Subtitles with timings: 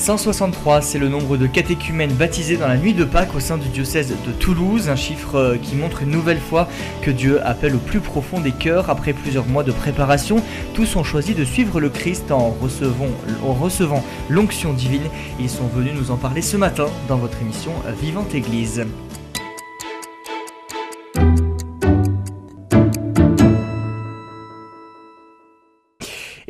[0.00, 3.68] 163, c'est le nombre de catéchumènes baptisés dans la nuit de Pâques au sein du
[3.68, 6.68] diocèse de Toulouse, un chiffre euh, qui montre une nouvelle fois
[7.02, 8.88] que Dieu appelle au plus profond des cœurs.
[8.88, 10.42] Après plusieurs mois de préparation,
[10.72, 13.08] tous ont choisi de suivre le Christ en recevant,
[13.44, 15.10] en recevant l'onction divine.
[15.38, 18.86] Ils sont venus nous en parler ce matin dans votre émission Vivante Église.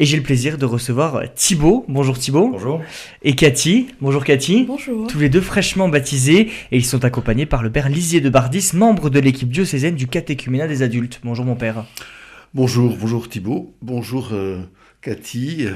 [0.00, 1.84] Et j'ai le plaisir de recevoir Thibaut.
[1.86, 2.48] Bonjour Thibaut.
[2.48, 2.80] Bonjour.
[3.22, 3.88] Et Cathy.
[4.00, 4.64] Bonjour Cathy.
[4.64, 5.06] Bonjour.
[5.06, 8.70] Tous les deux fraîchement baptisés et ils sont accompagnés par le père Lisier de Bardis,
[8.72, 11.20] membre de l'équipe diocésaine du catéchuménat des adultes.
[11.22, 11.84] Bonjour mon père.
[12.54, 13.74] Bonjour, bonjour Thibaut.
[13.82, 14.62] Bonjour euh,
[15.02, 15.66] Cathy.
[15.66, 15.74] Euh,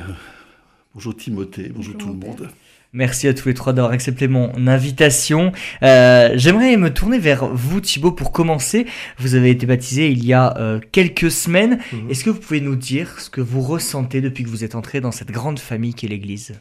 [0.94, 1.70] bonjour Timothée.
[1.74, 2.48] Bonjour, Bonjour, tout le mon monde.
[2.96, 5.50] Merci à tous les trois d'avoir accepté mon invitation.
[5.82, 8.86] Euh, J'aimerais me tourner vers vous Thibaut pour commencer.
[9.18, 11.80] Vous avez été baptisé il y a euh, quelques semaines.
[11.92, 12.08] Mhm.
[12.08, 15.00] Est-ce que vous pouvez nous dire ce que vous ressentez depuis que vous êtes entré
[15.00, 16.52] dans cette grande famille qu'est l'Église?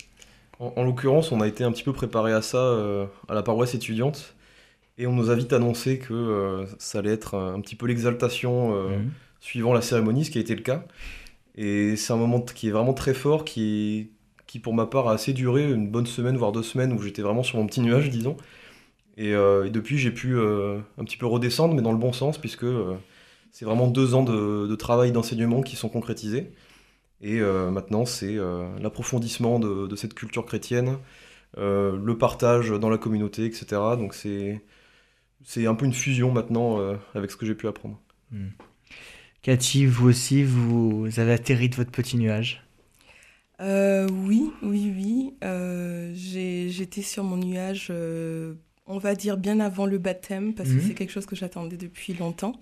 [0.57, 3.43] En, en l'occurrence, on a été un petit peu préparé à ça euh, à la
[3.43, 4.33] paroisse étudiante
[4.97, 9.11] et on nous a vite annoncé que ça allait être un, petit peu l'exaltation Mhm.
[9.39, 10.83] suivant la cérémonie, ce qui a été le cas.
[11.55, 14.09] Et c'est un moment qui est vraiment très fort, qui,
[14.53, 17.23] qui pour ma part a assez duré, une bonne semaine, voire deux semaines, où j'étais
[17.23, 18.37] vraiment sur mon petit nuage, disons.
[19.17, 22.37] Et, euh, depuis, j'ai pu euh, un petit peu redescendre, mais dans le bon sens,
[22.37, 22.93] puisque euh,
[23.49, 26.51] c'est vraiment deux ans de, de travail d'enseignement qui sont concrétisés.
[27.19, 28.37] Et maintenant, c'est
[28.81, 30.97] l'approfondissement de, cette culture chrétienne,
[31.57, 33.65] le partage dans la communauté, etc.
[33.97, 34.61] Donc c'est
[35.65, 36.79] un peu une fusion maintenant
[37.15, 37.97] avec ce que j'ai pu apprendre.
[39.41, 42.63] Cathy, vous aussi, vous avez atterri de votre petit nuage?
[43.63, 45.33] Euh, oui, oui, oui.
[45.43, 48.55] Euh, j'ai- J'étais sur mon nuage, euh,
[48.87, 50.77] on va dire bien avant le baptême, parce Mhm.
[50.79, 52.53] que c'est quelque chose que j'attendais depuis longtemps.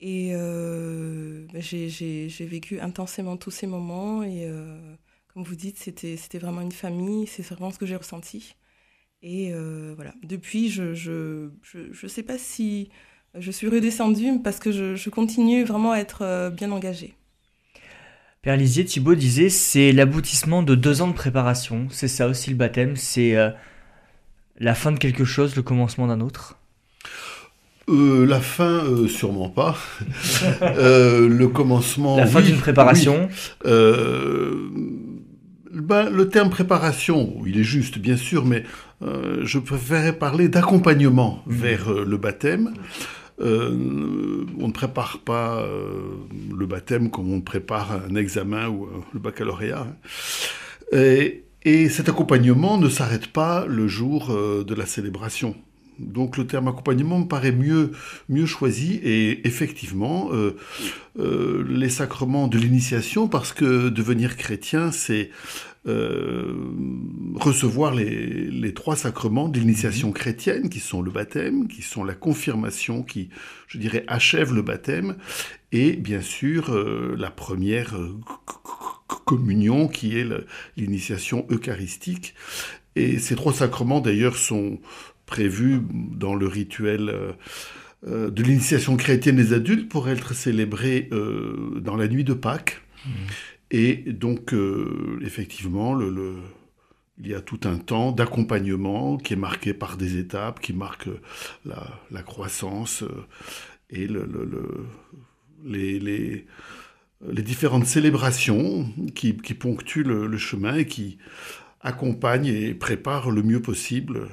[0.00, 4.22] Et euh, bah, j'ai- j'ai j'ai vécu intensément tous ces moments.
[4.24, 4.78] Et euh,
[5.34, 7.26] comme vous dites, c'était c'était vraiment une famille.
[7.28, 8.56] C'est vraiment ce que j'ai ressenti.
[9.22, 10.14] Et euh, voilà.
[10.24, 12.90] Depuis, je je, je je sais pas si
[13.36, 17.14] je suis redescendue parce que je, je continue vraiment à être euh, bien engagée.
[18.42, 21.88] Père Lisier, Thibaut disait, c'est l'aboutissement de deux ans de préparation.
[21.90, 23.50] C'est ça aussi le baptême, c'est euh,
[24.58, 26.56] la fin de quelque chose, le commencement d'un autre.
[27.88, 29.76] Euh, la fin, euh, sûrement pas.
[30.60, 32.16] Le commencement.
[32.18, 33.28] La fin oui, d'une préparation.
[33.64, 33.70] oui.
[35.72, 38.64] Ben, le terme préparation, il est juste, bien sûr, mais
[39.00, 41.54] je préférais parler d'accompagnement Mhm.
[41.56, 42.74] vers le baptême.
[43.40, 46.00] Euh, on ne prépare pas euh,
[46.56, 49.82] le baptême comme on prépare un examen ou euh, le baccalauréat.
[49.82, 49.96] hein.
[50.92, 55.54] Et, et cet accompagnement ne s'arrête pas le jour de la célébration.
[55.98, 57.90] Donc le terme accompagnement me paraît mieux,
[58.28, 60.30] mieux choisi et effectivement
[61.16, 65.30] les sacrements de l'initiation parce que devenir chrétien c'est
[65.86, 66.54] euh,
[67.34, 72.14] recevoir les, les trois sacrements de l'initiation chrétienne qui sont le baptême, qui sont la
[72.14, 73.30] confirmation qui
[73.68, 75.16] je dirais achève le baptême
[75.72, 78.18] et bien sûr euh, la première euh,
[79.24, 80.26] communion qui est
[80.76, 82.34] l'initiation eucharistique.
[82.96, 84.80] Et ces trois sacrements d'ailleurs sont
[85.26, 87.36] prévus dans le rituel
[88.06, 92.80] euh, de l'initiation chrétienne des adultes pour être célébrés euh, dans la nuit de Pâques.
[93.70, 96.36] Et donc, euh, effectivement, le, le-
[97.20, 101.08] il y a tout un temps d'accompagnement qui est marqué par des étapes, qui marque
[101.66, 103.26] la, la croissance euh,
[103.90, 104.86] et le, le- le-
[105.64, 106.46] les, les-
[107.32, 111.18] les différentes célébrations qui, qui ponctuent le, chemin et qui
[111.82, 114.28] accompagnent et préparent le mieux possible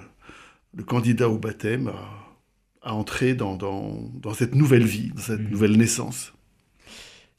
[0.76, 5.42] le candidat au baptême à, à entrer dans, dans, dans cette nouvelle vie, dans cette
[5.42, 5.52] Mhm.
[5.52, 6.35] nouvelle naissance.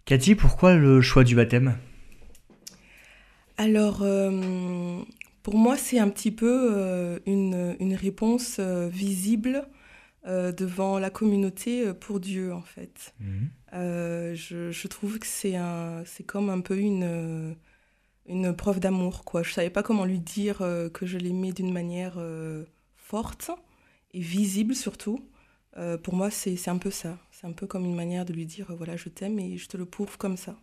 [0.06, 1.76] Cathy, pourquoi le choix du baptême?
[3.56, 5.00] Alors, euh,
[5.42, 9.68] pour moi, c'est un petit peu euh, une, une réponse euh, visible
[10.28, 13.14] devant la communauté pour Dieu, en fait.
[13.74, 17.54] Euh, je, je trouve que c'est un, c'est comme un peu une,
[18.26, 19.44] une preuve d'amour, quoi.
[19.44, 20.58] Je savais pas comment lui dire
[20.92, 22.18] que je l'aimais d'une manière
[22.96, 23.52] forte
[24.14, 25.20] et visible surtout.
[25.78, 27.18] Euh, pour moi, c'est un peu ça.
[27.30, 29.76] C'est un peu comme une manière de lui dire, voilà, je t'aime et je te
[29.76, 30.56] le prouve comme ça.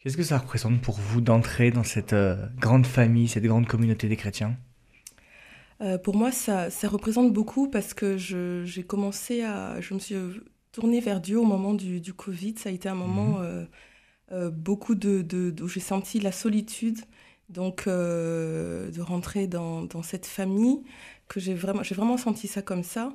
[0.00, 4.08] Qu'est-ce que ça représente pour vous d'entrer dans cette euh, grande famille, cette grande communauté
[4.08, 4.58] des chrétiens?
[5.80, 9.80] Euh, pour moi, ça, ça représente beaucoup parce que j'ai commencé à.
[9.80, 10.16] Je me suis
[10.72, 12.54] tournée vers Dieu au moment du, du Covid.
[12.58, 13.64] Ça a été un moment euh,
[14.32, 17.00] euh, beaucoup de, de- où j'ai senti la solitude
[17.50, 20.82] Donc, de rentrer dans, dans, cette famille,
[21.28, 23.14] que j'ai vraiment, j'ai vraiment senti ça comme ça.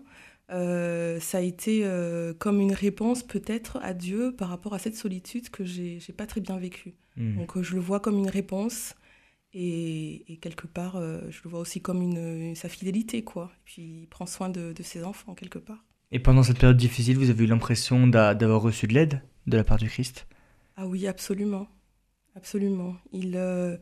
[0.49, 1.87] Ça a été
[2.39, 6.41] comme une réponse peut-être à Dieu par rapport à cette solitude que j'ai, pas très
[6.41, 6.95] bien vécue.
[7.17, 7.37] Mmh.
[7.37, 8.95] Donc, je le vois comme une réponse.
[9.53, 10.99] Et, quelque part,
[11.29, 13.51] je le vois aussi comme une, sa fidélité, quoi.
[13.53, 15.83] Et puis, il prend soin de, de ses enfants, quelque part.
[16.11, 19.63] Et pendant cette période difficile, vous avez eu l'impression d'avoir reçu de l'aide de la
[19.63, 20.27] part du Christ?
[20.77, 21.67] Ah oui, absolument.
[22.35, 22.95] Absolument.
[23.11, 23.77] Il, euh,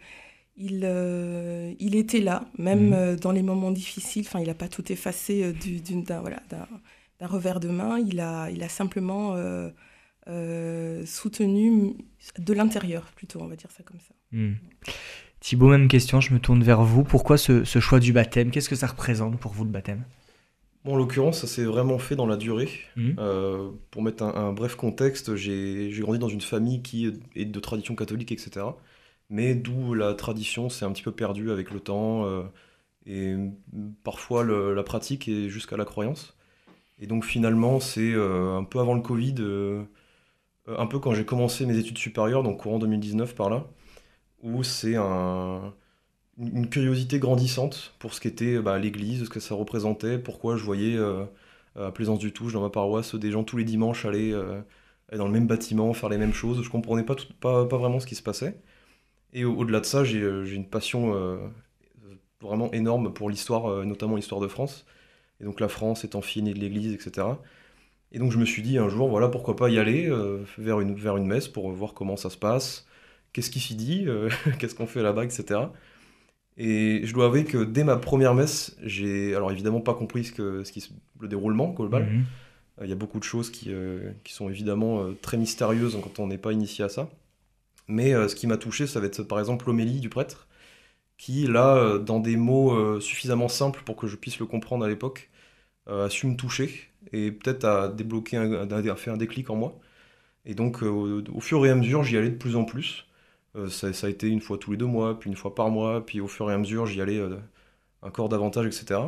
[0.56, 2.94] il, euh, il était là, même mhm.
[2.94, 4.26] euh, dans les moments difficiles.
[4.28, 6.42] Enfin, il n'a pas tout effacé d'un voilà,
[7.22, 8.00] revers de main.
[8.00, 9.36] Il a, il a simplement
[11.06, 11.96] soutenu
[12.40, 14.14] de l'intérieur, plutôt, on va dire ça comme ça.
[14.32, 14.54] Hmm.
[15.40, 17.04] Thibaut, même question, je me tourne vers vous.
[17.04, 18.50] Pourquoi ce, ce choix du baptême?
[18.50, 20.06] Qu'est-ce que ça représente pour vous le baptême?
[20.86, 22.70] Bon, en l'occurrence, ça s'est vraiment fait dans la durée.
[22.98, 27.96] Euh, pour mettre un, bref contexte, j'ai grandi dans une famille qui est de tradition
[27.96, 28.66] catholique, etc.
[29.34, 32.44] Mais d'où la tradition s'est un petit peu perdue avec le temps, euh,
[33.06, 33.36] et
[34.04, 36.36] parfois la pratique et jusqu'à la croyance.
[37.00, 39.36] Et donc finalement, c'est euh, un peu avant le Covid,
[40.68, 43.66] un peu quand j'ai commencé mes études supérieures, donc courant 2019 par là,
[44.44, 45.74] où c'est un
[46.38, 50.96] une curiosité grandissante pour ce qu'était bah, l'église, ce que ça représentait, pourquoi je voyais
[50.98, 51.26] euh,
[51.76, 54.62] à Plaisance du Touche, dans ma paroisse, des gens tous les dimanches aller, euh,
[55.16, 56.64] dans le même bâtiment, faire les mêmes choses.
[56.64, 58.60] Je comprenais pas, pas, pas vraiment ce qui se passait.
[59.34, 61.14] Et au-delà de ça, j'ai euh, une passion
[62.42, 64.86] vraiment énorme pour l'histoire, notamment l'histoire de France.
[65.40, 67.28] Et donc la France étant fille née de l'église, etc.
[68.12, 70.12] Et donc je me suis dit un jour, voilà, pourquoi pas y aller
[70.58, 72.86] vers, une, vers une messe pour voir comment ça se passe,
[73.32, 74.08] qu'est-ce qui s'y dit,
[74.60, 75.62] qu'est-ce qu'on fait là-bas, etc.
[76.58, 80.32] Et je dois avouer que dès ma première messe, j'ai alors évidemment pas compris ce
[80.32, 80.88] que, ce qui,
[81.20, 82.04] le déroulement global.
[82.04, 82.24] Mhm.
[82.80, 85.98] Euh, il y a beaucoup de choses qui, euh, qui sont évidemment euh, très mystérieuses
[86.02, 87.10] quand on n'est pas initié à ça.
[87.88, 90.48] Mais ce qui m'a touché, ça va être par exemple l'homélie du prêtre,
[91.18, 95.30] qui là, dans des mots suffisamment simples pour que je puisse le comprendre à l'époque,
[95.88, 99.80] a su me toucher et peut-être a fait un déclic en moi.
[100.46, 103.06] Et donc au fur et à mesure, j'y allais de plus en plus.
[103.56, 106.06] Euh, ça, a été une fois tous les deux mois, puis une fois par mois,
[106.06, 107.38] puis au fur et à mesure, j'y allais euh,
[108.02, 109.00] encore davantage, etc.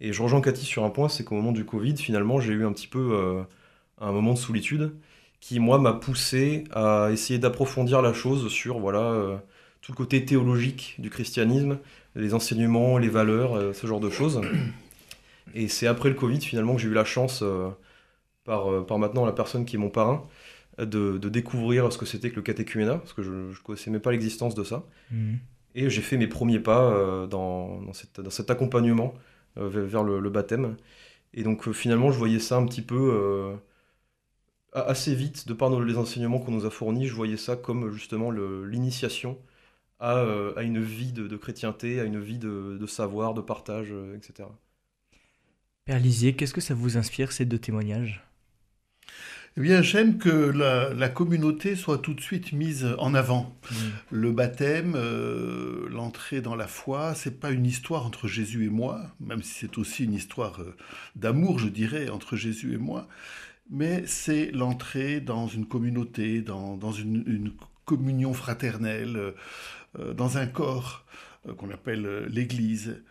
[0.00, 2.64] Et je rejoins Cathy sur un point, c'est qu'au moment du Covid, finalement, j'ai eu
[2.64, 3.42] un petit peu euh,
[3.98, 4.94] un moment de solitude
[5.42, 9.42] qui, moi, m'a poussé à essayer d'approfondir la chose sur voilà,
[9.82, 11.78] tout le côté théologique du christianisme,
[12.14, 14.40] les enseignements, les valeurs, ce genre de choses.
[15.54, 17.44] Et c'est après le Covid, finalement, que j'ai eu la chance,
[18.44, 20.24] par, par maintenant la personne qui est mon parrain,
[20.78, 24.12] de, découvrir ce que c'était que le catéchuménat, parce que je ne connaissais même pas
[24.12, 24.84] l'existence de ça.
[25.10, 25.38] Mhm.
[25.74, 29.14] Et j'ai fait mes premiers pas euh, dans, dans, cet accompagnement
[29.58, 30.76] euh, vers le, baptême.
[31.34, 33.56] Et donc euh, finalement, je voyais ça un petit peu
[34.72, 38.30] assez vite, de par les enseignements qu'on nous a fournis, je voyais ça comme justement
[38.30, 39.38] l'initiation
[40.00, 40.24] à,
[40.56, 44.48] à, une vie de, chrétienté, à une vie de, de savoir, de partage, etc.
[45.84, 48.24] Père Lisier, qu'est-ce que ça vous inspire ces deux témoignages?
[49.58, 53.54] Eh bien, j'aime que la, communauté soit tout de suite mise en avant.
[53.70, 53.74] Mm.
[54.10, 59.02] Le baptême, euh, l'entrée dans la foi, c'est pas une histoire entre Jésus et moi,
[59.20, 60.74] même si c'est aussi une histoire euh,
[61.16, 63.08] d'amour, je dirais, entre Jésus et moi,
[63.72, 67.52] mais c'est l'entrée dans une communauté, dans, une,
[67.84, 69.34] communion fraternelle,
[69.98, 71.04] euh, dans un corps
[71.56, 73.02] qu'on appelle l'Église.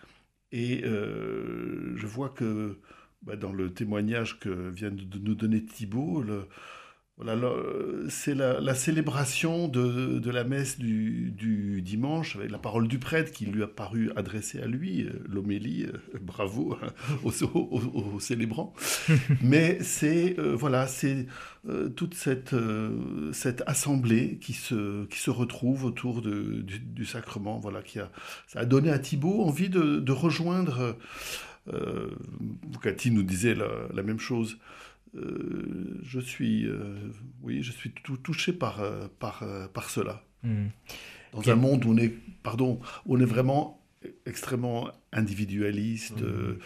[0.53, 2.77] Et je vois que
[3.23, 6.23] bah, dans le témoignage que vient de nous donner Thibault,
[7.21, 7.51] voilà,
[8.09, 13.31] c'est la, célébration de, de, la messe du, du, dimanche avec la parole du prêtre
[13.31, 16.87] qui lui a paru adressée à lui, euh, l'homélie, euh, bravo hein,
[17.23, 18.73] aux, célébrants.
[19.41, 21.27] Mais c'est euh, voilà, c'est
[21.95, 22.55] toute cette,
[23.33, 28.09] cette assemblée qui se, qui se retrouve autour de, du, sacrement, voilà, qui a,
[28.47, 30.95] ça a donné à Thibault envie de, de rejoindre
[31.71, 32.09] euh,
[32.81, 34.57] Cathy nous disait la, même chose.
[35.15, 38.81] Euh, je suis, euh, oui, je suis tout, touché par,
[39.19, 40.23] par, par cela.
[40.43, 40.67] Hmm.
[41.33, 42.13] Dans un monde où on est,
[42.43, 43.85] pardon, on est vraiment
[44.25, 46.57] extrêmement individualiste, hmm.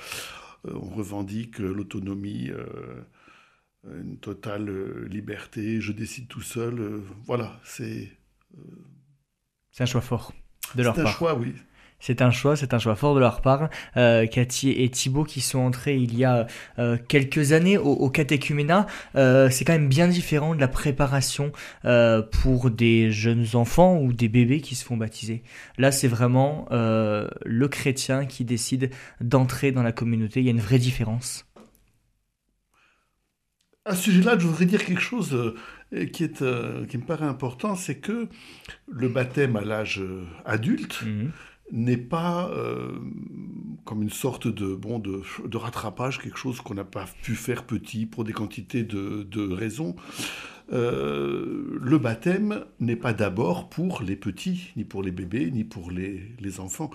[0.66, 2.52] on revendique l'autonomie,
[3.84, 7.02] une totale liberté, je décide tout seul.
[7.26, 8.12] voilà, c'est.
[9.72, 10.34] c'est un choix fort
[10.74, 11.04] de leur part.
[11.04, 11.54] C'est un choix, oui.
[12.06, 13.68] C'est un choix, c'est un choix fort de leur part.
[13.98, 16.46] Euh, Cathy et Thibaut qui sont entrés il y a
[16.78, 18.86] euh, quelques années au, catéchuménat,
[19.16, 21.52] euh, c'est quand même bien différent de la préparation
[22.44, 25.42] pour des jeunes enfants ou des bébés qui se font baptiser.
[25.80, 30.42] Là, c'est vraiment le chrétien qui décide d'entrer dans la communauté.
[30.42, 31.48] Il y a une vraie différence.
[33.88, 35.56] À ce sujet-là, je voudrais dire quelque chose
[35.94, 38.28] euh, qui, est, euh, qui me paraît important, c'est que
[38.92, 40.02] le baptême à l'âge
[40.44, 41.32] adulte mhm.
[41.72, 42.52] N'est pas
[43.86, 48.06] comme une sorte de, bon, de, rattrapage, quelque chose qu'on n'a pas pu faire petit
[48.06, 49.96] pour des quantités de, de raisons.
[50.74, 55.92] Euh, le baptême n'est pas d'abord pour les petits, ni pour les bébés, ni pour
[55.92, 56.90] les, les enfants.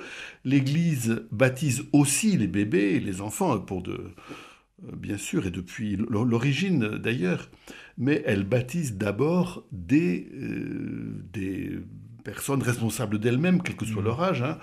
[0.44, 5.96] L'Église baptise aussi les bébés et les enfants, pour de, euh, bien sûr, et depuis
[5.96, 7.48] l'origine d'ailleurs,
[7.96, 11.78] mais elle baptise d'abord des, euh, des
[12.22, 14.04] personnes responsables d'elles-mêmes, quel que soit mmh.
[14.04, 14.58] leur âge, hein,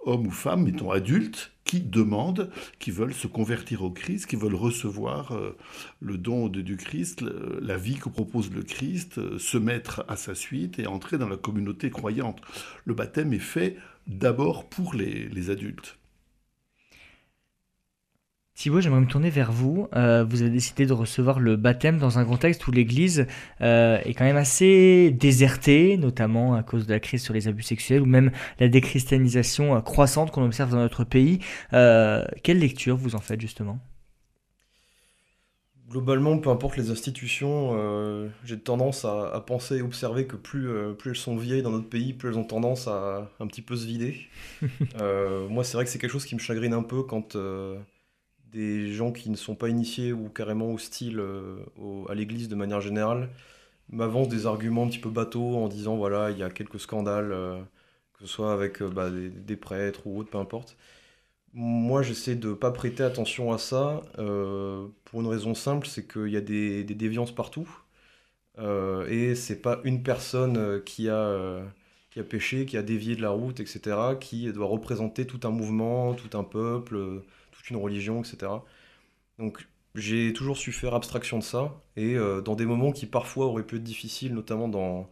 [0.00, 4.54] hommes ou femmes, mettons adultes, qui demandent, qui veulent se convertir au Christ, qui veulent
[4.54, 5.56] recevoir euh,
[6.00, 7.24] le don de, du Christ,
[7.60, 11.28] la vie que propose le Christ, euh, se mettre à sa suite et entrer dans
[11.28, 12.40] la communauté croyante.
[12.84, 15.98] Le baptême est fait d'abord pour les adultes.
[18.56, 19.86] Thibaut, j'aimerais me tourner vers vous.
[19.94, 23.26] Euh, vous avez décidé de recevoir le baptême dans un contexte où l'Église
[23.60, 27.64] euh, est quand même assez désertée, notamment à cause de la crise sur les abus
[27.64, 31.40] sexuels ou même la déchristianisation euh, croissante qu'on observe dans notre pays.
[31.70, 33.78] quelle lecture vous en faites justement?
[35.90, 37.78] Globalement, peu importe les institutions,
[38.44, 42.12] j'ai tendance à, penser et observer que plus, plus elles sont vieilles dans notre pays,
[42.14, 44.26] plus elles ont tendance à un petit peu se vider.
[45.50, 47.36] moi, c'est vrai que c'est quelque chose qui me chagrine un peu quand
[48.56, 51.58] des gens qui ne sont pas initiés ou carrément hostiles euh,
[52.08, 53.28] à l'Église de manière générale
[53.90, 57.32] m'avancent des arguments un petit peu bateaux en disant voilà, il y a quelques scandales,
[57.32, 57.60] euh,
[58.14, 60.76] que ce soit avec euh, bah, des, prêtres ou autres, peu importe.
[61.52, 64.02] Moi, j'essaie de ne pas prêter attention à ça
[65.04, 67.68] pour une raison simple c'est qu'il y a des, déviances partout.
[69.08, 71.62] et c'est pas une personne qui a,
[72.10, 73.80] qui a péché, qui a dévié de la route, etc.,
[74.20, 77.22] qui doit représenter tout un mouvement, tout un peuple
[77.70, 78.52] une religion, etc.
[79.38, 83.46] Donc j'ai toujours su faire abstraction de ça, et euh, dans des moments qui parfois
[83.46, 85.08] auraient pu être difficiles, notamment dans,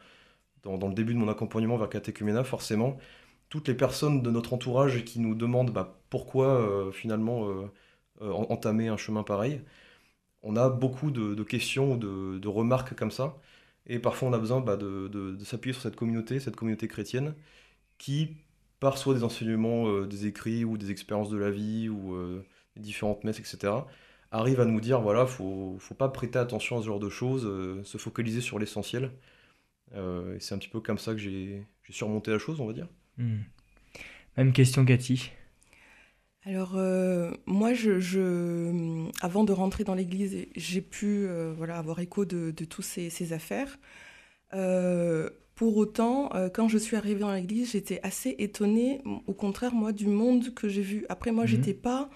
[0.65, 2.99] dans, le début de mon accompagnement vers Catéchuména, forcément,
[3.49, 7.71] toutes les personnes de notre entourage qui nous demandent bah, pourquoi euh, finalement euh,
[8.21, 9.63] entamer un chemin pareil,
[10.43, 13.37] on a beaucoup de, questions ou de, remarques comme ça,
[13.87, 17.35] et parfois on a besoin bah, de, de s'appuyer sur cette communauté, cette communauté chrétienne,
[17.99, 18.37] qui
[18.85, 22.45] par soit des enseignements, euh, des écrits ou des expériences de la vie ou euh,
[22.77, 23.73] différentes messes, etc.,
[24.31, 27.47] arrive à nous dire voilà, faut, faut pas prêter attention à ce genre de choses,
[27.47, 29.13] euh, se focaliser sur l'essentiel.
[29.95, 32.89] et c'est un petit peu comme ça que j'ai surmonté la chose, on va dire.
[33.17, 33.39] Hmm.
[34.37, 35.31] Même question, Cathy.
[36.45, 36.75] Alors,
[37.47, 41.27] moi, je, avant de rentrer dans l'église, j'ai pu
[41.57, 43.79] voilà, avoir écho de, de toutes ces, ces affaires.
[45.55, 49.93] Pour autant, euh, quand je suis arrivée dans l'église, j'étais assez étonnée, au contraire, moi,
[49.93, 51.07] du monde que j'ai vu.
[51.09, 51.51] Après, moi, mhm.
[51.51, 52.11] j'étais pas.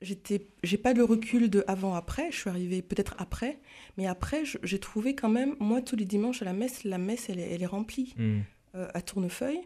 [0.00, 3.60] J'étais, j'ai pas le recul de avant-après, je suis arrivée peut-être après,
[3.98, 7.28] mais après, j'ai trouvé quand même, moi, tous les dimanches à la messe, la messe,
[7.28, 8.42] elle est, elle est remplie mhm.
[8.76, 9.60] euh, à tournefeuille.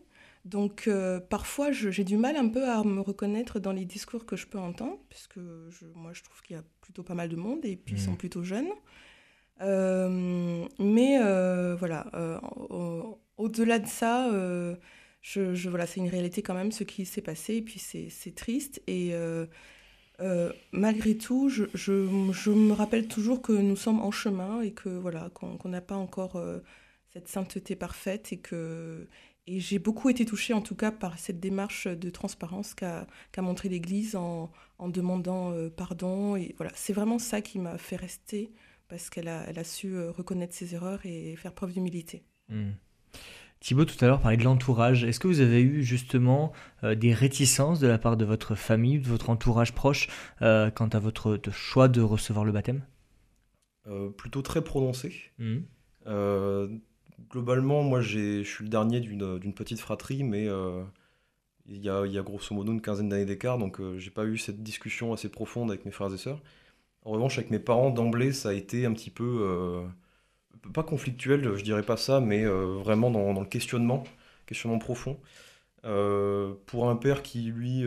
[0.45, 4.37] Donc, euh, parfois, j'ai du mal un peu à me reconnaître dans les discours que
[4.37, 7.37] je peux entendre, puisque je, moi, je trouve qu'il y a plutôt pas mal de
[7.37, 8.17] monde et puis ils sont mhm.
[8.19, 8.69] plutôt jeunes.
[9.61, 12.39] Euh, mais euh, voilà, euh,
[13.37, 14.31] au-delà de ça,
[15.21, 18.83] je, voilà, c'est une réalité quand même ce qui s'est passé, et puis c'est triste.
[18.87, 19.15] Et
[20.73, 25.31] malgré tout, je, je, me rappelle toujours que nous sommes en chemin et que voilà,
[25.35, 26.41] qu'on n'a pas encore
[27.13, 29.07] cette sainteté parfaite et que
[29.47, 33.43] et j'ai beaucoup été touchée en tout cas par cette démarche de transparence qu'a qu'a
[33.43, 36.37] montré l'Église en, en, demandant pardon.
[36.37, 38.53] Et voilà, c'est vraiment ça qui m'a fait rester
[38.95, 42.23] parce qu'elle a, elle a su euh, reconnaître ses erreurs et faire preuve d'humilité.
[42.49, 42.71] Hmm.
[43.59, 45.03] Thibaut, tout à l'heure, parlait de l'entourage.
[45.03, 46.53] Est-ce que vous avez eu justement
[46.85, 50.07] euh, des réticences de la part de votre famille, de votre entourage proche,
[50.43, 52.85] euh, quant à votre choix de recevoir le baptême?
[54.17, 55.13] Plutôt très prononcé.
[55.39, 55.63] Hmm.
[57.29, 60.45] globalement, moi, je suis le dernier d'une petite fratrie, mais
[61.67, 64.25] il y, a, il, y a, grosso modo une quinzaine d'années d'écart, donc j'ai pas
[64.25, 66.41] eu cette discussion assez profonde avec mes frères et sœurs.
[67.05, 69.41] En revanche, avec mes parents, d'emblée, ça a été un petit peu.
[69.43, 69.87] Euh,
[70.73, 74.05] pas conflictuel, je dirais pas ça, mais euh, vraiment dans, le questionnement,
[74.47, 75.21] questionnement profond.
[75.85, 77.85] Euh, pour un père qui, lui,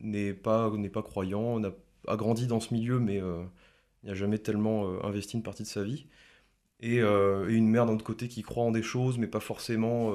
[0.00, 1.62] n'est pas, pas croyant,
[2.08, 3.20] a, grandi dans ce milieu, mais
[4.04, 6.06] n'a jamais tellement investi une partie de sa vie.
[6.80, 10.12] Et, une mère d'un autre côté qui croit en des choses, mais pas forcément,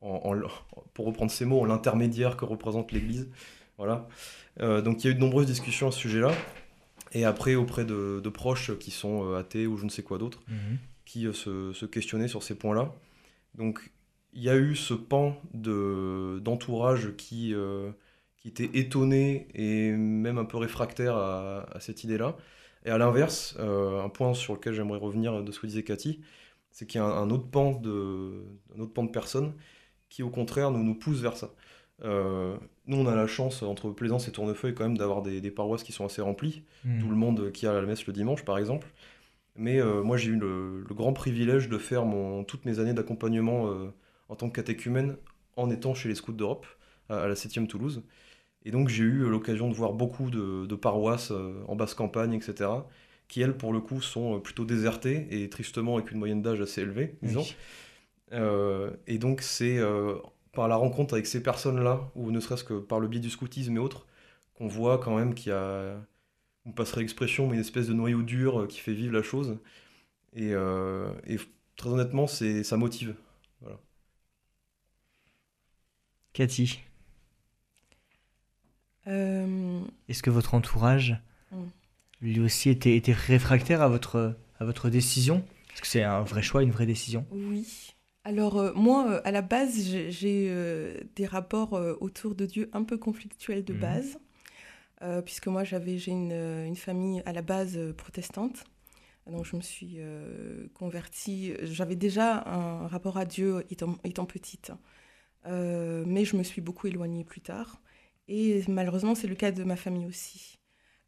[0.00, 3.30] pour reprendre ces mots, en l'intermédiaire que représente l'Église.
[3.78, 4.06] Voilà.
[4.58, 6.32] donc il y a eu de nombreuses discussions à ce sujet-là
[7.14, 10.42] et après auprès de, proches qui sont euh, athées ou je ne sais quoi d'autre,
[10.48, 10.78] mhm.
[11.04, 11.32] qui euh,
[11.72, 12.92] se, questionnaient sur ces points-là.
[13.54, 13.92] Donc
[14.32, 17.92] il y a eu ce pan d'entourage qui, euh,
[18.36, 22.36] qui était étonné et même un peu réfractaire à, cette idée-là.
[22.84, 26.20] Et à l'inverse, un point sur lequel j'aimerais revenir de ce que disait Cathy,
[26.72, 28.42] c'est qu'il y a un, autre pan de,
[28.76, 29.54] un autre pan de personnes
[30.08, 31.50] qui, au contraire, nous, nous pousse vers ça.
[32.02, 35.92] Nous, on a la chance, entre Plaisance et Tournefeuille, quand même, d'avoir des, paroisses qui
[35.92, 36.64] sont assez remplies.
[36.84, 37.00] Hmm.
[37.00, 38.88] Tout le monde qui a la messe le dimanche, par exemple.
[39.56, 43.70] Mais moi, j'ai eu le, grand privilège de faire mon, toutes mes années d'accompagnement
[44.28, 45.16] en tant que catéchumène
[45.56, 46.66] en étant chez les Scouts d'Europe,
[47.08, 48.02] à, la 7e Toulouse.
[48.64, 52.70] Et donc j'ai eu l'occasion de voir beaucoup de, paroisses euh, en basse campagne, etc.,
[53.28, 56.60] qui elles, pour le coup, sont euh, plutôt désertées et tristement avec une moyenne d'âge
[56.60, 57.44] assez élevée, disons.
[58.32, 59.78] Euh, et donc c'est
[60.54, 63.76] par la rencontre avec ces personnes-là, ou ne serait-ce que par le biais du scoutisme
[63.76, 64.06] et autres,
[64.54, 65.96] qu'on voit quand même qu'il y a,
[66.64, 69.58] on passerait l'expression, mais une espèce de noyau dur qui fait vivre la chose.
[70.34, 71.36] Et, et
[71.76, 73.14] très honnêtement, ça motive.
[73.60, 73.78] Voilà.
[76.32, 76.80] Cathy
[79.06, 81.16] euh, Est-ce que votre entourage,
[81.52, 81.62] mm.
[82.20, 85.44] lui aussi, était, était réfractaire à votre, à votre décision?
[85.72, 87.26] Est-ce que c'est un vrai choix, une vraie décision?
[87.30, 87.93] Oui.
[88.24, 89.78] Alors euh, moi, euh, à la base,
[90.08, 93.78] j'ai des rapports autour de Dieu un peu conflictuels de mm.
[93.78, 94.18] base,
[95.24, 98.64] puisque moi j'avais j'ai une, une, famille à la base protestante,
[99.26, 99.98] donc je me suis
[100.72, 101.52] convertie.
[101.62, 104.72] J'avais déjà un rapport à Dieu étant, étant petite.
[105.46, 107.80] Euh, mais je me suis beaucoup éloignée plus tard.
[108.28, 110.58] Et malheureusement, c'est le cas de ma famille aussi.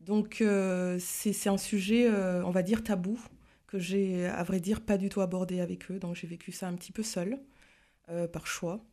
[0.00, 3.18] Donc euh, c'est un sujet, euh, on va dire, tabou,
[3.66, 5.98] que j'ai, à vrai dire, pas du tout abordé avec eux.
[5.98, 7.38] Donc j'ai vécu ça un petit peu seule,
[8.32, 8.84] par choix,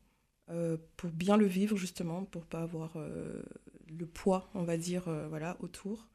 [0.97, 6.07] pour bien le vivre justement, pour pas avoir le poids, on va dire, voilà, autour.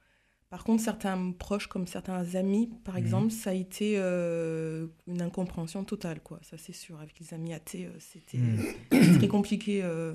[0.51, 3.01] Par contre, certains proches, comme certains amis, par mhm.
[3.01, 6.41] exemple, ça a été euh, une incompréhension totale, quoi.
[6.43, 6.99] Ça, c'est sûr.
[7.01, 9.19] Avec les amis athées, euh, c'était mhm.
[9.19, 10.15] très compliqué euh,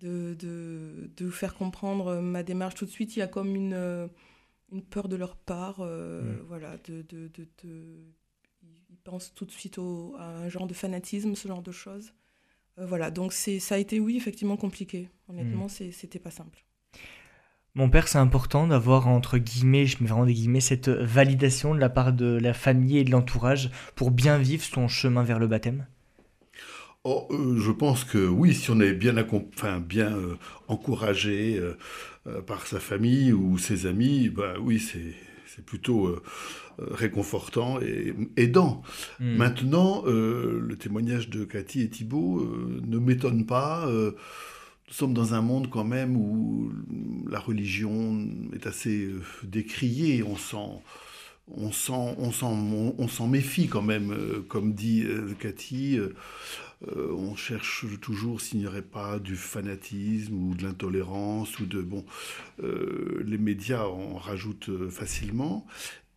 [0.00, 3.16] de, de, de, faire comprendre ma démarche tout de suite.
[3.16, 4.08] Il y a comme une,
[4.74, 6.40] une peur de leur part, mhm.
[6.46, 7.46] voilà, de, de, de,
[8.90, 12.12] ils pensent tout de suite au, à un genre de fanatisme, ce genre de choses.
[12.76, 15.08] voilà, donc ça a été, oui, effectivement compliqué.
[15.28, 16.64] Honnêtement, c'était pas simple.
[17.76, 21.80] Mon père, c'est important d'avoir, entre guillemets, je mets vraiment des guillemets, cette validation de
[21.80, 25.48] la part de la famille et de l'entourage pour bien vivre son chemin vers le
[25.48, 25.86] baptême
[27.04, 29.14] oh, euh, Je pense que oui, si on est bien,
[29.52, 30.36] enfin, bien euh,
[30.68, 36.16] encouragé euh, par sa famille ou ses amis, bah oui, c'est plutôt
[36.78, 38.82] réconfortant et aidant.
[39.20, 39.36] Hmm.
[39.36, 42.44] Maintenant, le témoignage de Cathy et Thibault
[42.82, 46.72] ne m'étonne pas nous sommes dans un monde quand même où
[47.30, 49.08] la religion est assez
[49.42, 50.22] décriée.
[50.22, 50.82] On s'en,
[51.56, 52.52] on s'en, on s'en,
[52.98, 54.14] on, s'en méfie quand même,
[54.48, 55.04] comme dit
[56.96, 61.82] euh, on cherche toujours s'il n'y aurait pas du fanatisme ou de l'intolérance ou de
[61.82, 62.04] bon.
[62.58, 65.66] les médias en rajoutent facilement.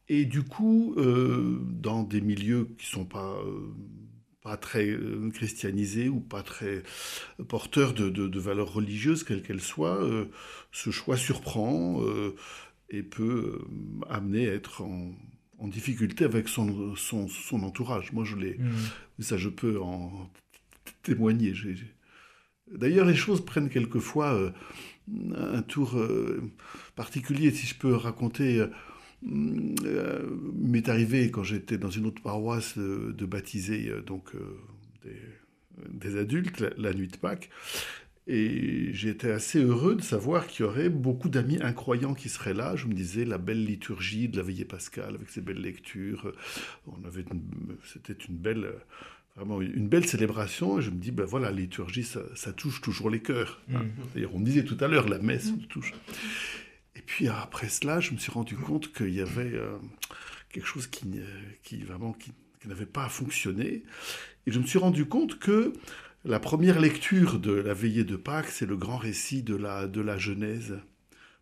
[0.10, 3.42] Et du coup, dans des milieux qui sont pas
[4.48, 6.82] pas très euh, christianisé ou pas très
[7.50, 10.26] porteur de, valeurs religieuses, quelles qu'elles soient, euh,
[10.72, 12.34] ce choix surprend euh,
[12.90, 13.60] et peut
[14.10, 15.12] amener à être en,
[15.68, 18.14] difficulté avec son, son, entourage.
[18.14, 19.22] Moi, je l'ai, mmh.
[19.22, 20.30] ça, je peux en
[22.72, 24.54] D'ailleurs, les choses prennent quelquefois
[25.36, 25.98] un tour
[26.96, 28.68] particulier, si je peux raconter
[29.26, 35.10] euh, m'est arrivé quand j'étais dans une autre paroisse de, baptiser euh, donc euh,
[35.90, 37.50] des, adultes la, nuit de Pâques.
[38.28, 42.76] Et j'étais assez heureux de savoir qu'il y aurait beaucoup d'amis incroyants qui seraient là.
[42.76, 46.34] Je me disais la belle liturgie de la veillée pascale avec ses belles lectures.
[46.88, 47.24] On avait,
[47.86, 48.68] c'était une belle,
[49.38, 50.80] vraiment une belle célébration.
[50.80, 53.62] Et je me dis ben voilà, la liturgie ça, touche toujours les cœurs.
[53.70, 53.80] Mmh.
[54.14, 55.68] D'ailleurs, on disait tout à l'heure la messe mmh.
[55.70, 55.94] touche.
[56.96, 59.78] Et puis après cela, je me suis rendu compte qu'il y avait euh,
[60.50, 61.06] quelque chose qui,
[61.64, 62.32] qui vraiment qui,
[62.66, 63.84] n'avait pas fonctionné.
[64.46, 65.72] Et je me suis rendu compte que
[66.26, 70.02] la première lecture de la veillée de Pâques, c'est le grand récit de la, de
[70.02, 70.78] la Genèse.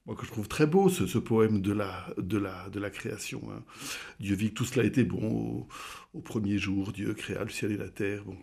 [0.06, 2.92] Moi, que je trouve très beau, ce, ce poème de la, de la, de la
[2.92, 3.42] création.
[3.52, 3.64] Hein.
[4.20, 5.68] Dieu vit que tout cela était bon
[6.14, 6.92] au, premier jour.
[6.92, 8.24] Dieu créa le ciel et la terre.
[8.24, 8.38] Bon.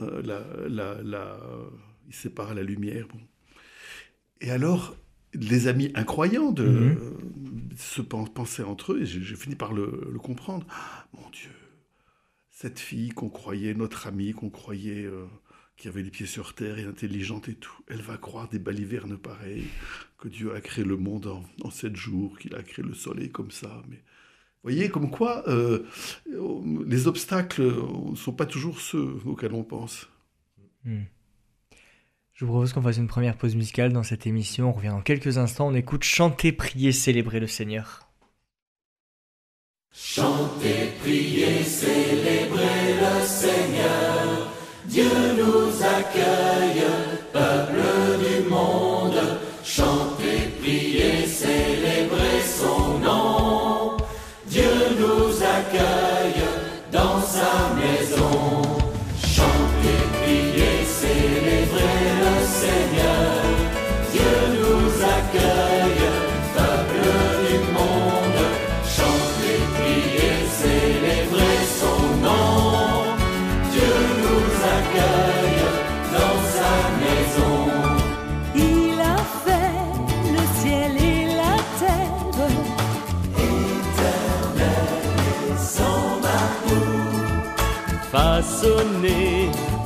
[0.00, 1.40] Euh, la, la, la,
[2.06, 3.08] il sépara la lumière.
[3.08, 3.20] Bon.
[4.40, 4.96] Et alors,
[5.34, 7.70] les amis incroyants de mhm.
[7.76, 9.86] se penser entre eux, et j'ai fini par le,
[10.22, 10.66] comprendre.
[11.12, 11.50] mon Dieu,
[12.50, 15.26] cette fille qu'on croyait notre amie, qu'on croyait euh,
[15.78, 19.16] qui avait les pieds sur terre et intelligente et tout, elle va croire des balivernes
[19.16, 19.68] pareilles,
[20.18, 23.52] que Dieu a créé le monde en, sept jours, qu'il a créé le soleil comme
[23.52, 23.82] ça.
[23.88, 24.02] Mais
[24.64, 25.86] voyez, comme quoi euh,
[26.84, 30.08] les obstacles ne sont pas toujours ceux auxquels on pense.
[30.84, 31.04] Hmm.
[32.34, 34.70] Je vous propose qu'on fasse une première pause musicale dans cette émission.
[34.70, 35.68] On revient dans quelques instants.
[35.68, 38.08] On écoute chanter, prier, célébrer le Seigneur.
[39.92, 44.17] Chantez, priez, célébrez le Seigneur.
[44.88, 45.04] Dieu
[45.36, 46.82] nous accueille,
[47.30, 47.87] peuple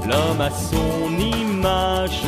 [0.08, 2.22] l'homme à son image.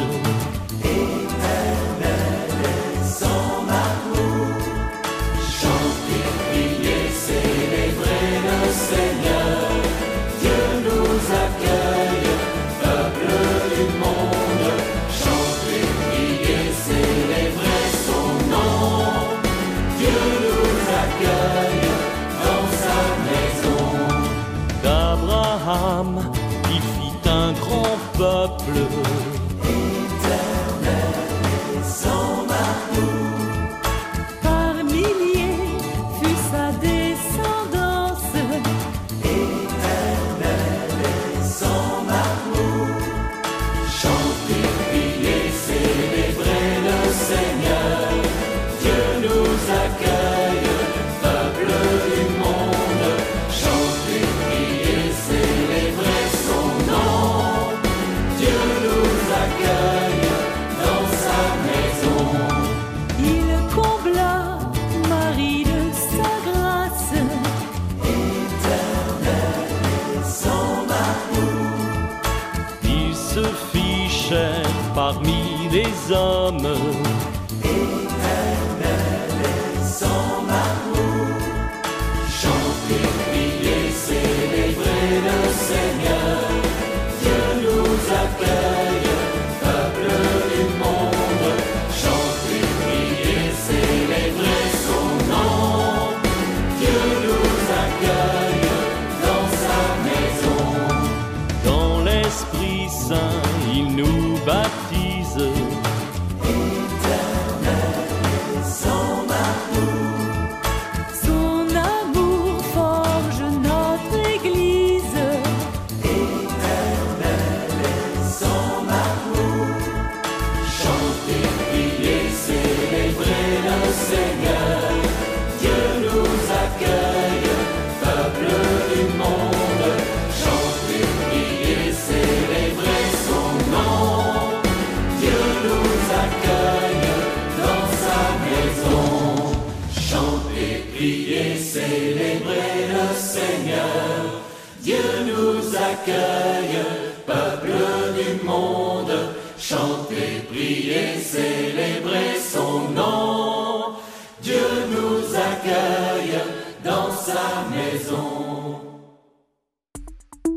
[143.85, 144.40] Seigneur.
[144.81, 146.85] Dieu nous accueille,
[147.27, 147.73] peuple
[148.16, 149.12] du monde.
[149.59, 153.94] Chantez, priez, célébrez son nom.
[154.42, 156.38] Dieu nous accueille
[156.85, 158.81] dans sa maison.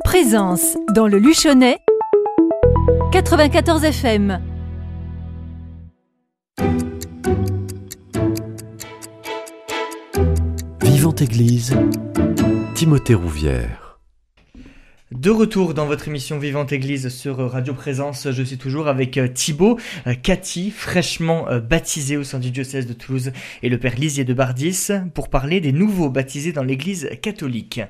[0.04, 1.78] Présence dans le Luchonnet
[3.12, 4.42] 94 FM.
[10.82, 11.74] Vivante Église,
[12.78, 14.00] Timothée Rouvière.
[15.12, 19.28] De retour dans votre émission Vivante Église sur Radio Présence, je suis toujours avec euh,
[19.28, 23.32] Thibaut, euh, Cathy, fraîchement euh, baptisé au sein du diocèse de Toulouse,
[23.64, 27.82] et le père Lisier de Bardis, pour parler des nouveaux baptisés dans l'église catholique.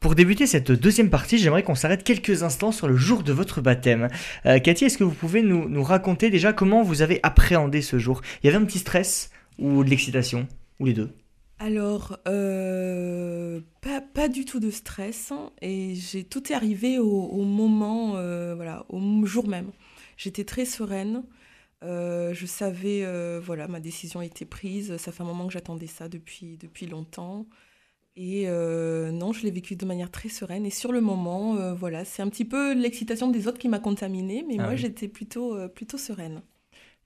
[0.00, 3.60] Pour débuter cette deuxième partie, j'aimerais qu'on s'arrête quelques instants sur le jour de votre
[3.60, 4.08] baptême.
[4.42, 8.20] Cathy, est-ce que vous pouvez nous raconter déjà comment vous avez appréhendé ce jour?
[8.42, 10.48] Il y avait un petit stress ou de l'excitation
[10.80, 11.12] Ou les deux?
[11.60, 15.32] Alors, euh, pas, pas du tout de stress.
[15.32, 19.72] hein, et j'ai tout est arrivé au, au moment, euh, voilà, au jour même.
[20.16, 21.24] J'étais très sereine.
[21.84, 23.04] euh, je savais,
[23.40, 24.96] voilà, ma décision était prise.
[24.98, 27.46] Ça fait un moment que j'attendais ça depuis, depuis longtemps.
[28.16, 30.66] Et non, je l'ai vécu de manière très sereine.
[30.66, 34.44] Et sur le moment, voilà, c'est un petit peu l'excitation des autres qui m'a contaminée,
[34.48, 34.76] mais Ah moi, oui.
[34.76, 36.42] j'étais plutôt, plutôt sereine.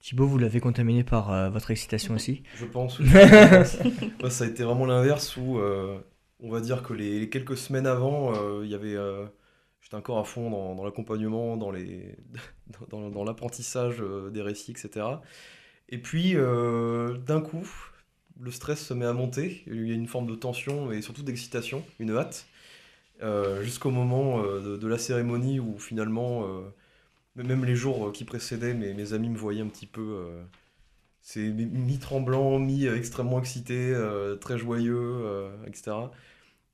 [0.03, 2.99] Thibaut, vous l'avez contaminé par euh, votre excitation aussi Je pense.
[2.99, 3.07] oui,
[4.31, 5.97] ça a été vraiment l'inverse où euh,
[6.41, 8.97] on va dire que les, quelques semaines avant, euh, il y avait,
[9.81, 11.71] j'étais encore à fond dans, l'accompagnement, dans
[13.25, 15.07] l'apprentissage des récits, etc.
[15.89, 17.69] Et puis, d'un coup,
[18.41, 19.63] le stress se met à monter.
[19.69, 22.49] Il y a une forme de tension et surtout d'excitation, une hâte.
[23.63, 26.45] Jusqu'au moment de la cérémonie où finalement,
[27.39, 30.01] euh, même les jours qui précédaient, mes, mes amis me voyaient un petit peu.
[30.03, 30.43] euh,
[31.23, 36.13] c'est mi- mi-tremblant, mi-extrêmement excité, euh, très joyeux, euh, etc.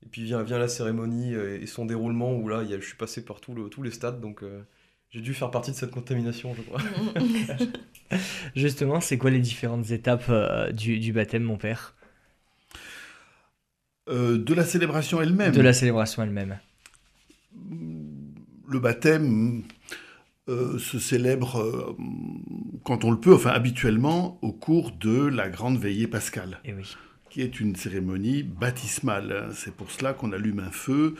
[0.03, 2.79] Et puis vient, vient la cérémonie euh, et son déroulement où là, il y a-
[2.79, 4.61] je suis passé par tout le- tous les stades, donc euh,
[5.11, 6.81] j'ai dû faire partie de cette contamination, je crois.
[8.55, 11.95] Justement, c'est quoi les différentes étapes euh, du, du baptême, mon père?
[14.09, 15.53] Euh, de la célébration elle-même.
[15.53, 16.57] De la célébration elle-même.
[18.67, 19.63] Le baptême
[20.49, 21.95] euh, se célèbre euh,
[22.83, 26.59] quand on le peut, enfin habituellement, au cours de la grande veillée pascale.
[26.65, 26.95] Et oui.
[27.29, 29.49] qui est une cérémonie baptismale.
[29.53, 31.13] C'est pour cela qu'on allume un feu,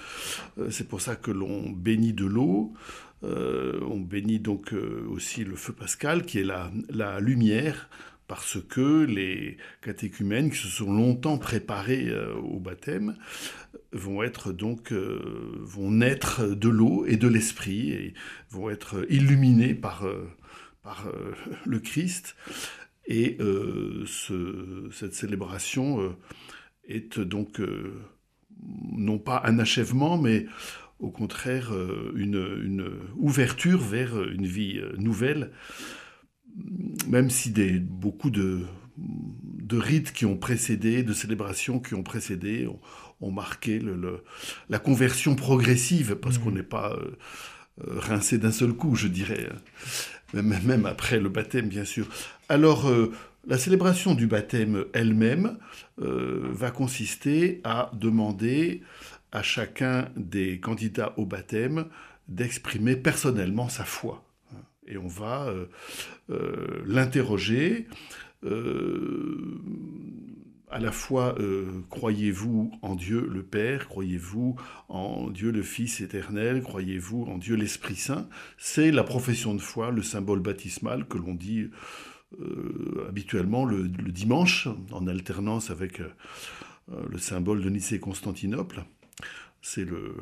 [0.58, 2.74] euh, c'est pour ça que l'on bénit de l'eau,
[3.22, 4.74] on bénit donc
[5.10, 7.89] aussi le feu pascal, qui est la, la lumière,
[8.28, 12.10] parce que les catéchumènes qui se sont longtemps préparés
[12.42, 13.18] au baptême
[13.91, 18.13] vont être donc euh, vont naître de l'eau et de l'esprit et
[18.49, 20.28] vont être illuminés par euh,
[20.84, 21.34] par euh,
[21.65, 22.36] le Christ.
[23.12, 23.38] Et
[24.06, 26.15] ce- cette célébration
[26.88, 27.60] est donc
[28.91, 30.45] non pas un achèvement, mais
[30.99, 31.71] au contraire
[32.15, 35.49] une, une ouverture vers une vie nouvelle,
[37.08, 38.62] même si des, beaucoup de,
[38.97, 42.67] de rites qui ont précédé, de célébrations qui ont précédé,
[43.22, 44.24] ont, marqué le- le-
[44.70, 47.12] la conversion progressive, parce qu'on n'est pas euh,
[47.88, 49.50] euh, rincé d'un seul coup, je dirais,
[50.34, 52.08] même, même après le baptême, bien sûr.
[52.50, 53.12] Alors, euh,
[53.48, 55.58] la célébration du baptême elle-même
[56.02, 58.82] euh, va consister à demander
[59.32, 61.86] à chacun des candidats au baptême
[62.28, 64.24] d'exprimer personnellement sa foi.
[64.88, 65.54] Et on va
[66.86, 67.88] l'interroger.
[68.44, 69.62] euh,
[70.70, 74.56] à la fois, euh, croyez-vous en Dieu le Père, croyez-vous
[74.88, 78.28] en Dieu le Fils éternel, croyez-vous en Dieu l'Esprit Saint
[78.58, 81.70] C'est la profession de foi, le symbole baptismal que l'on dit
[82.40, 86.10] euh, habituellement le, dimanche, en alternance avec euh,
[87.10, 88.84] le symbole de Nicée-Constantinople.
[89.62, 90.15] C'est le,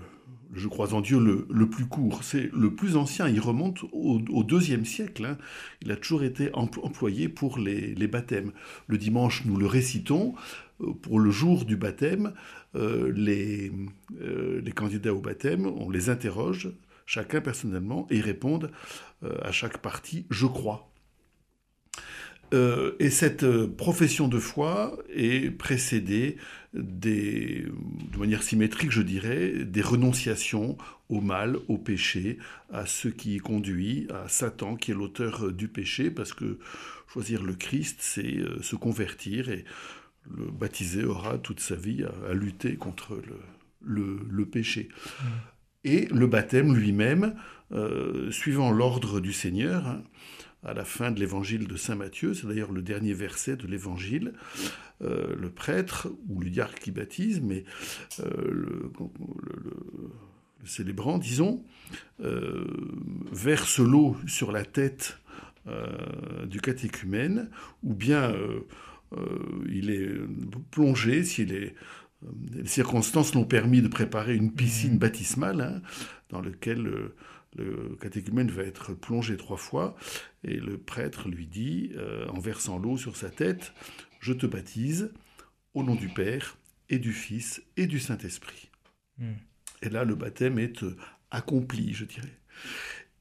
[0.54, 2.24] je crois en Dieu le, plus court.
[2.24, 3.28] C'est le plus ancien.
[3.28, 5.26] Il remonte au, deuxième siècle.
[5.26, 5.38] hein.
[5.82, 8.52] Il a toujours été empl- employé pour les, baptêmes.
[8.88, 10.34] Le dimanche, nous le récitons.
[10.82, 12.34] Euh, Pour le jour du baptême,
[12.76, 13.72] euh, les,
[14.22, 16.70] euh, les candidats au baptême, on les interroge,
[17.06, 18.72] chacun personnellement, et ils répondent
[19.42, 20.92] à chaque partie Je crois.
[22.54, 23.46] Et cette
[23.76, 26.38] profession de foi est précédée
[26.78, 27.66] des,
[28.12, 30.78] de manière symétrique, je dirais, des renonciations
[31.10, 32.38] au mal, au péché,
[32.72, 36.60] à ce qui conduit à Satan, qui est l'auteur euh, du péché, parce que
[37.08, 39.66] choisir le Christ, c'est euh, se convertir, et
[40.30, 43.40] le baptisé aura toute sa vie à, à lutter contre le,
[43.82, 44.90] le, le péché.
[45.84, 47.36] Et le baptême lui-même,
[47.72, 50.04] euh, suivant l'ordre du Seigneur, hein,
[50.68, 54.34] à la fin de l'évangile de Saint Matthieu, c'est d'ailleurs le dernier verset de l'évangile,
[55.02, 57.64] euh, le prêtre ou le diacre qui baptise, mais
[58.20, 60.12] euh, le, le- le-
[60.60, 61.64] le célébrant, disons,
[62.20, 62.66] euh,
[63.32, 65.18] verse l'eau sur la tête
[66.48, 67.50] du catéchumène,
[67.84, 68.34] ou bien
[69.70, 70.10] il est
[70.72, 71.76] plongé, si les,
[72.54, 75.82] les circonstances l'ont permis de préparer une piscine baptismale, hein,
[76.30, 76.90] dans laquelle
[77.56, 79.96] le catéchumène va être plongé trois fois,
[80.44, 83.74] et le prêtre lui dit, euh, en versant l'eau sur sa tête,
[84.20, 85.14] Je te baptise
[85.76, 86.58] au nom du Père
[86.90, 88.72] et du Fils et du Saint-Esprit.
[89.20, 89.34] Mm.
[89.84, 90.98] Et là, le baptême est euh,
[91.30, 92.40] accompli, je dirais.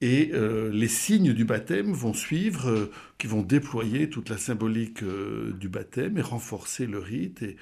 [0.00, 5.02] Et euh, les signes du baptême vont suivre, euh, qui vont déployer toute la symbolique
[5.02, 7.56] euh, du baptême et renforcer le rite et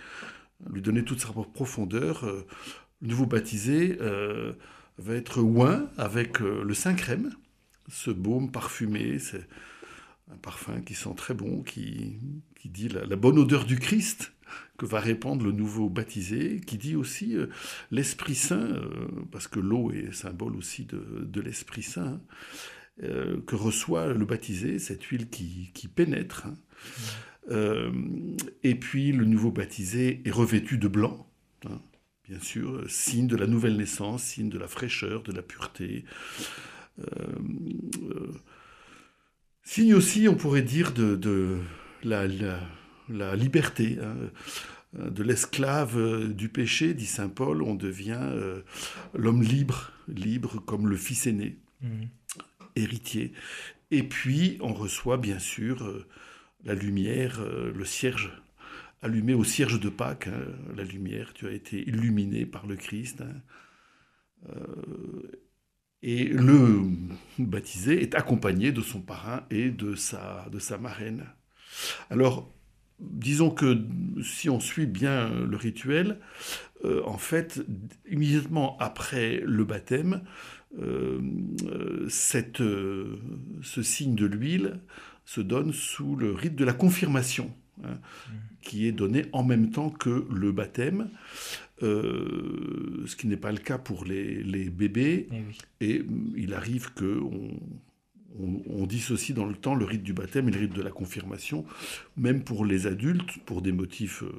[0.68, 2.24] lui donner toute sa profondeur.
[2.24, 4.52] Le nouveau baptisé euh,
[4.98, 7.30] va être oint avec euh, le Saint-Crème,
[7.88, 9.46] ce baume parfumé, c'est
[10.32, 12.18] un parfum qui sent très bon, qui,
[12.60, 14.32] qui dit la, la bonne odeur du Christ
[14.78, 17.46] que va répandre le nouveau baptisé, qui dit aussi euh,
[17.90, 22.20] l'Esprit Saint, euh, parce que l'eau est symbole aussi de, de l'Esprit Saint,
[23.02, 26.46] euh, que reçoit le baptisé, cette huile qui, qui pénètre.
[26.46, 26.56] hein.
[28.62, 31.30] Et puis le nouveau baptisé est revêtu de blanc,
[32.28, 36.04] bien sûr, euh, signe de la nouvelle naissance, signe de la fraîcheur, de la pureté.
[37.00, 37.04] Euh,
[38.02, 38.32] euh,
[39.62, 41.58] signe aussi, on pourrait dire, de, de
[42.02, 42.60] la, la-
[43.08, 43.98] la liberté.
[44.02, 44.16] hein.
[44.96, 48.60] De l'esclave du péché, dit Saint Paul, on devient euh,
[49.12, 52.08] l'homme libre, libre comme le fils aîné, Mhm.
[52.76, 53.32] héritier.
[53.90, 56.06] Et puis, on reçoit bien sûr euh,
[56.64, 58.30] la lumière, euh, le cierge
[59.04, 63.20] allumé au cierge de Pâques, hein, la lumière, tu as été illuminé par le Christ.
[63.20, 63.34] hein.
[64.48, 65.44] Euh,
[66.02, 66.82] et le
[67.38, 71.24] baptisé est accompagné de son parrain et de sa, marraine.
[72.10, 72.52] Alors,
[73.00, 73.78] disons que
[74.22, 76.20] si on suit bien le rituel,
[76.84, 77.64] euh, en fait,
[78.10, 80.22] immédiatement après le baptême,
[80.78, 81.20] euh,
[82.08, 84.80] ce signe de l'huile
[85.24, 87.98] se donne sous le rite de la confirmation, hein,
[88.62, 91.08] qui est donné en même temps que le baptême,
[91.82, 95.28] euh, ce qui n'est pas le cas pour les, les bébés.
[95.32, 95.58] Eh oui.
[95.80, 97.50] Et mm, il arrive que on,
[98.40, 100.90] on- on dissocie dans le temps le rite du baptême et le rite de la
[100.90, 101.64] confirmation,
[102.16, 104.32] même pour les adultes, pour des motifs euh,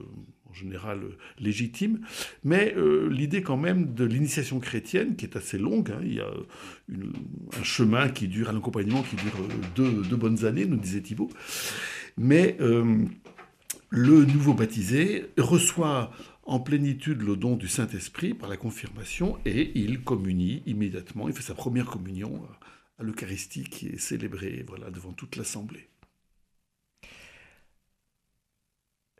[0.49, 1.99] en général euh, légitimes.
[2.43, 6.19] Mais euh, l'idée quand même de l'initiation chrétienne, qui est assez longue, hein, il y
[6.21, 6.29] a
[6.89, 7.13] une-
[7.59, 9.33] un chemin qui dure, un accompagnement qui dure
[9.75, 11.29] deux, deux bonnes années, nous disait Thibault.
[12.17, 12.55] Mais
[13.89, 16.11] le nouveau baptisé reçoit
[16.43, 21.41] en plénitude le don du Saint-Esprit par la confirmation et il communie immédiatement, il fait
[21.41, 22.41] sa première communion
[22.99, 25.89] à l'Eucharistie qui est célébrée devant toute l'Assemblée.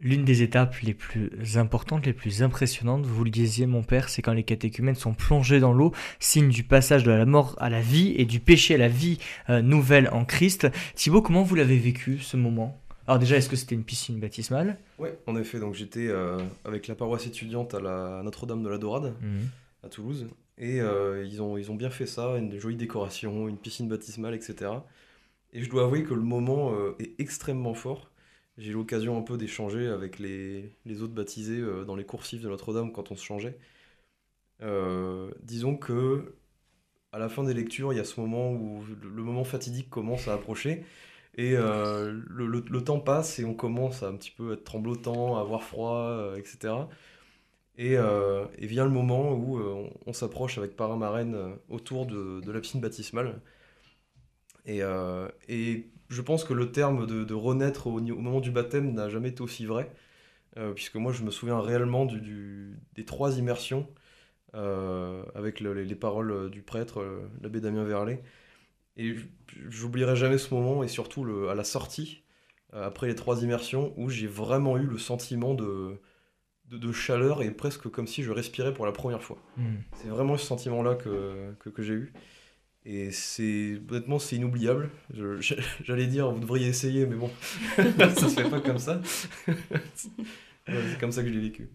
[0.01, 4.21] L'une des étapes les plus importantes, les plus impressionnantes, vous le disiez mon père, c'est
[4.21, 7.80] quand les catéchumènes sont plongés dans l'eau, signe du passage de la mort à la
[7.80, 10.67] vie et du péché à la vie euh, nouvelle en Christ.
[10.95, 12.85] Thibaut, comment vous l'avez vécu ce moment?
[13.08, 16.88] Alors déjà, est-ce que c'était une piscine baptismale Ouais, en effet, donc j'étais euh, avec
[16.88, 19.13] la paroisse étudiante à la Notre-Dame de la Dorade,
[19.84, 23.58] à Toulouse, et euh, ils, ont, ils ont bien fait ça, une jolie décoration, une
[23.58, 24.72] piscine baptismale, etc.
[25.54, 28.10] Et je dois avouer que le moment euh, est extrêmement fort.
[28.58, 32.48] J'ai eu l'occasion un peu d'échanger avec les, les autres baptisés dans les coursifs de
[32.48, 33.58] Notre-Dame quand on se changeait.
[35.44, 36.36] Disons que
[37.12, 40.28] à la fin des lectures, il y a ce moment où le moment fatidique commence
[40.28, 40.84] à approcher.
[41.38, 45.41] Et euh, le, temps passe et on commence à un petit peu être tremblotant, à
[45.41, 46.74] avoir froid, euh, etc.
[47.78, 49.60] Et, euh, et vient le moment où
[50.06, 51.36] on, s'approche avec parrain marraine
[51.69, 53.41] autour de, de la piscine baptismale.
[54.65, 54.80] Et,
[56.08, 59.65] je pense que le terme de, renaître au, moment du baptême n'a jamais été aussi
[59.65, 59.91] vrai,
[60.76, 63.88] puisque moi je me souviens réellement des trois immersions
[64.54, 67.04] avec le- les, les paroles du prêtre,
[67.41, 68.24] l'abbé Damien Verlet.
[68.97, 69.15] Et
[69.69, 72.23] j'oublierai jamais ce moment, et surtout le- à la sortie,
[72.73, 75.99] euh, après les trois immersions, où j'ai vraiment eu le sentiment de,
[76.69, 79.38] de, de chaleur et presque comme si je respirais pour la première fois.
[79.58, 79.75] Hmm.
[79.95, 82.13] C'est vraiment ce sentiment-là que, que, que j'ai eu.
[82.86, 84.89] Et c'est honnêtement, c'est inoubliable.
[85.84, 87.31] J'allais dire, vous devriez essayer, mais bon,
[87.77, 89.01] ça se fait pas comme ça.
[90.67, 91.69] C'est comme ça que je l'ai vécu.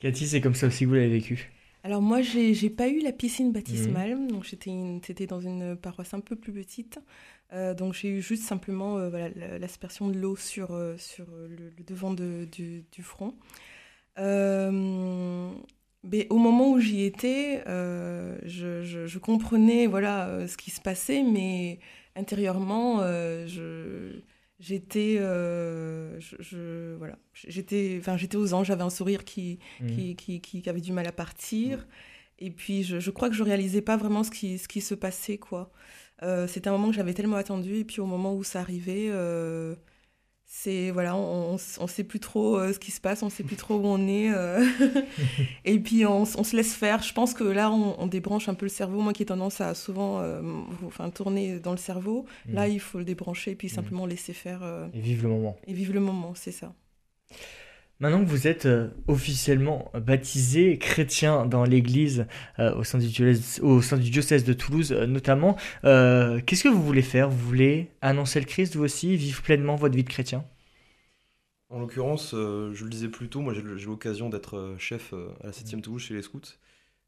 [0.00, 1.50] Cathy, c'est comme ça aussi que vous l'avez vécu
[1.84, 6.20] Alors moi, j'ai pas eu la piscine baptismale, donc une- c'était dans une paroisse un
[6.20, 6.98] peu plus petite.
[7.52, 11.26] Euh, donc j'ai eu juste simplement euh, voilà, la- l'aspersion de l'eau sur, euh, sur
[11.48, 13.34] le, le devant de- du, du front.
[14.18, 15.50] Euh,
[16.04, 21.22] mais au moment où j'y étais, je, je- je comprenais voilà, ce qui se passait,
[21.22, 21.78] mais
[22.16, 23.00] intérieurement,
[23.46, 24.20] je,
[24.62, 30.16] j'étais euh, je, je- voilà, j'étais enfin, j'étais aux anges, j'avais un sourire qui, qui,
[30.16, 31.86] qui, qui- qui avait du mal à partir.
[32.38, 34.94] Et puis, je, je crois que je réalisais pas vraiment ce qui, ce qui se
[34.94, 35.70] passait, quoi.
[36.22, 39.08] Euh, c'était un moment que j'avais tellement attendu, et puis au moment où ça arrivait,
[39.10, 39.74] euh,
[40.54, 43.56] c'est, voilà, on, on, sait plus trop euh, ce qui se passe, on sait plus
[43.56, 44.30] trop où on est.
[44.30, 44.62] euh.
[45.64, 47.02] et puis, on, se laisse faire.
[47.02, 49.00] Je pense que là, on, on débranche un peu le cerveau.
[49.00, 50.42] Moi qui ai tendance à souvent euh,
[50.86, 53.74] enfin, tourner dans le cerveau, là, il faut le débrancher, et puis Mhm.
[53.74, 54.60] simplement laisser faire
[54.92, 55.56] Et vive le moment.
[55.66, 56.74] et vivre le moment, c'est ça.
[58.02, 62.26] Maintenant que vous êtes euh, officiellement baptisé chrétien dans l'église
[62.58, 66.68] euh, au, sein du diocèse, au sein du diocèse de Toulouse euh, notamment, qu'est-ce que
[66.68, 67.30] vous voulez faire?
[67.30, 70.44] Vous voulez annoncer le Christ vous aussi, vivre pleinement votre vie de chrétien?
[71.68, 75.80] En l'occurrence, je le disais plus tôt, moi j'ai l'occasion d'être chef à la 7e
[75.80, 76.40] Toulouse chez les scouts.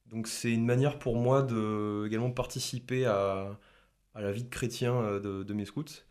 [0.07, 3.59] Donc c'est une manière pour moi de également participer à,
[4.15, 6.05] la vie de chrétien de mes scouts.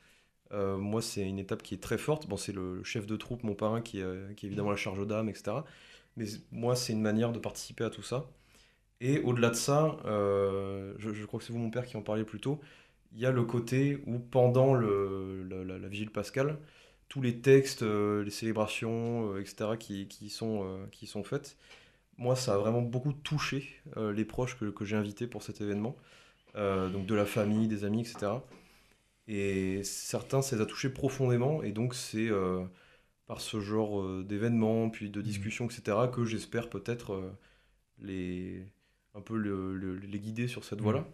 [0.54, 2.28] Euh, moi, c'est une étape qui est très forte.
[2.28, 5.30] Bon, c'est le, chef de troupe, mon parrain, qui, euh, est évidemment la charge d'âme,
[5.30, 5.58] etc.
[6.18, 8.26] Mais moi, c'est une manière de participer à tout ça.
[9.02, 12.26] Et au-delà de ça, euh, je, crois que c'est vous, mon père, qui en parlait
[12.26, 12.62] plus tôt,
[13.14, 16.60] il y a le côté où pendant la, la- la vigile pascale,
[17.10, 21.58] tous les textes, les célébrations, etc., qui, sont, faites,
[22.18, 25.96] moi, ça a vraiment beaucoup touché les proches que, j'ai invités pour cet événement,
[26.56, 28.32] donc de la famille, des amis, etc.
[29.28, 32.66] Et certains, ça les a touchés profondément, et donc c'est euh,
[33.28, 37.32] par ce genre euh, d'événements, puis de discussions, etc., que j'espère peut-être euh,
[38.00, 38.68] les,
[39.16, 41.08] un peu le- le- les guider sur cette voie-là.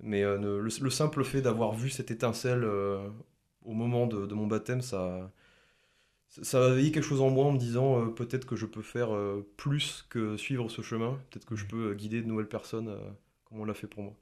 [0.00, 2.64] Mais le, le simple fait d'avoir vu cette étincelle
[3.64, 5.30] au moment de, de mon baptême, ça,
[6.42, 9.10] ça- a éveillé quelque chose en moi en me disant peut-être que je peux faire
[9.56, 12.96] plus que suivre ce chemin, peut-être que je peux euh, guider de nouvelles personnes
[13.44, 14.14] comme on l'a fait pour moi.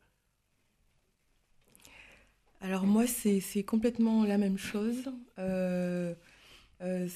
[2.60, 5.04] Alors moi, c'est complètement la même chose.
[5.38, 6.14] Euh,
[6.82, 7.08] euh,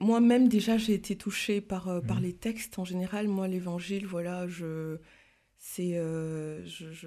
[0.00, 2.20] moi-même déjà j'ai été touchée par euh, par Mhm.
[2.20, 3.28] les textes en général.
[3.28, 4.98] Moi, l'Évangile, voilà, je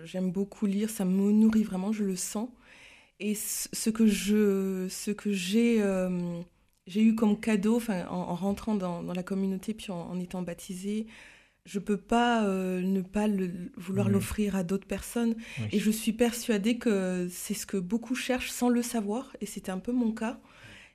[0.05, 0.89] j'aime beaucoup lire.
[0.89, 2.49] Ça me nourrit vraiment, je le sens.
[3.19, 5.81] Et ce que je ce que j'ai
[6.87, 7.79] j'ai eu comme cadeau,
[8.09, 11.07] en, en rentrant dans, dans la communauté puis en, en étant baptisée,
[11.65, 15.35] je peux pas euh, ne pas le, vouloir l'offrir à d'autres personnes.
[15.59, 15.65] Oui.
[15.73, 19.71] Et je suis persuadée que c'est ce que beaucoup cherchent sans le savoir, et c'était
[19.71, 20.39] un peu mon cas.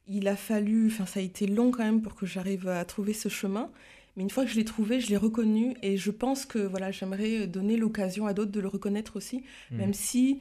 [0.09, 3.13] Il a fallu, enfin ça a été long quand même pour que j'arrive à trouver
[3.15, 3.71] ce chemin,
[4.17, 6.91] mais une fois que je l'ai trouvé, je l'ai reconnu, et je pense que voilà,
[6.91, 9.79] j'aimerais donner l'occasion à d'autres de le reconnaître aussi, Mhm.
[9.79, 10.41] même si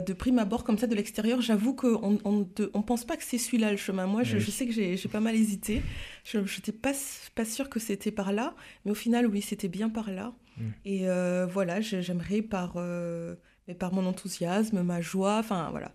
[0.00, 3.38] de prime abord comme ça de l'extérieur, j'avoue qu'on on, on pense pas que c'est
[3.38, 4.06] celui-là le chemin.
[4.06, 4.42] Moi, je, Oui.
[4.42, 5.82] je sais que j'ai pas mal hésité.
[6.24, 6.92] Je n'étais pas,
[7.34, 10.32] pas sûre que c'était par là, mais au final, oui, c'était bien par là.
[10.56, 10.62] Mm.
[10.84, 13.34] Et euh, voilà, j'ai- j'aimerais par, euh,
[13.68, 15.92] mais par mon enthousiasme, ma joie, enfin voilà,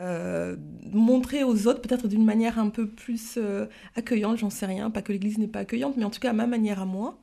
[0.00, 0.56] euh,
[0.92, 5.02] montrer aux autres peut-être d'une manière un peu plus euh, accueillante, j'en sais rien, pas
[5.02, 7.18] que l'Église n'est pas accueillante, mais en tout cas à ma manière à moi.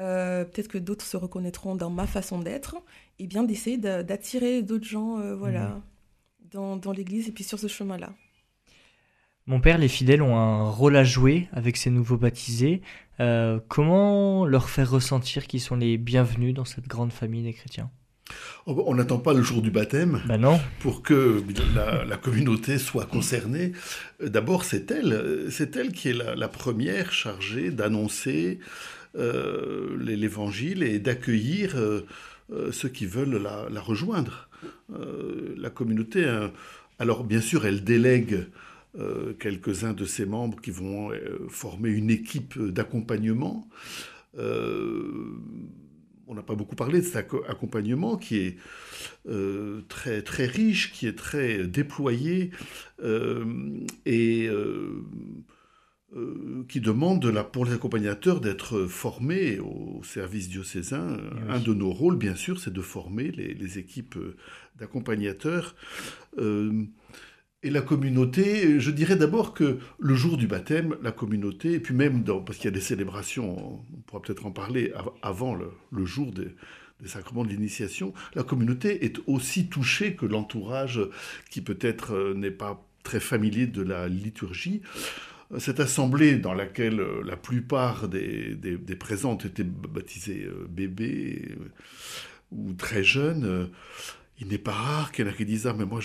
[0.00, 2.76] Euh, peut-être que d'autres se reconnaîtront dans ma façon d'être,
[3.18, 5.80] et bien d'essayer d'a- d'attirer d'autres gens, euh, voilà, Mhm.
[6.52, 8.12] dans, dans l'Église et puis sur ce chemin-là.
[9.46, 12.82] Mon père, les fidèles ont un rôle à jouer avec ces nouveaux baptisés.
[13.18, 17.90] Euh, comment leur faire ressentir qu'ils sont les bienvenus dans cette grande famille des chrétiens?
[18.66, 20.60] Oh, On n'attend pas le jour du baptême Bah non.
[20.78, 21.42] pour que
[21.74, 23.72] la, la communauté soit concernée.
[24.24, 28.60] D'abord, c'est elle, c'est elle qui est la, la première chargée d'annoncer
[29.16, 32.02] euh, l'é- l'évangile et d'accueillir euh,
[32.52, 34.48] euh, ceux qui veulent la, la rejoindre.
[35.56, 36.52] La communauté, hein,
[36.98, 38.46] alors bien sûr, elle délègue
[39.38, 41.12] quelques-uns de ses membres qui vont
[41.48, 43.68] former une équipe d'accompagnement.
[44.36, 48.56] On n'a pas beaucoup parlé de cet acco- accompagnement qui est
[49.88, 52.50] très, très riche, qui est très déployé
[54.04, 54.50] et
[56.16, 61.18] euh, qui demande pour les accompagnateurs d'être formés au service diocésain.
[61.32, 61.40] oui.
[61.48, 64.36] Un de nos rôles, bien sûr, c'est de former les, les équipes euh,
[64.78, 65.74] d'accompagnateurs.
[66.38, 66.84] Euh,
[67.62, 71.94] et la communauté, je dirais d'abord que le jour du baptême, la communauté, et puis
[71.94, 75.54] même dans, parce qu'il y a des célébrations, on pourra peut-être en parler av- avant
[75.54, 76.48] le, le jour des,
[77.02, 81.00] des sacrements de l'initiation, la communauté est aussi touchée que l'entourage
[81.50, 84.80] qui peut-être n'est pas très familier de la liturgie.
[85.58, 91.48] Cette assemblée dans laquelle euh, la plupart des, des, des présentes étaient baptisés euh, bébés
[91.60, 91.64] euh,
[92.52, 93.68] ou très jeunes,
[94.40, 96.00] il n'est pas rare qu'il y en a qui disent Ah, mais moi,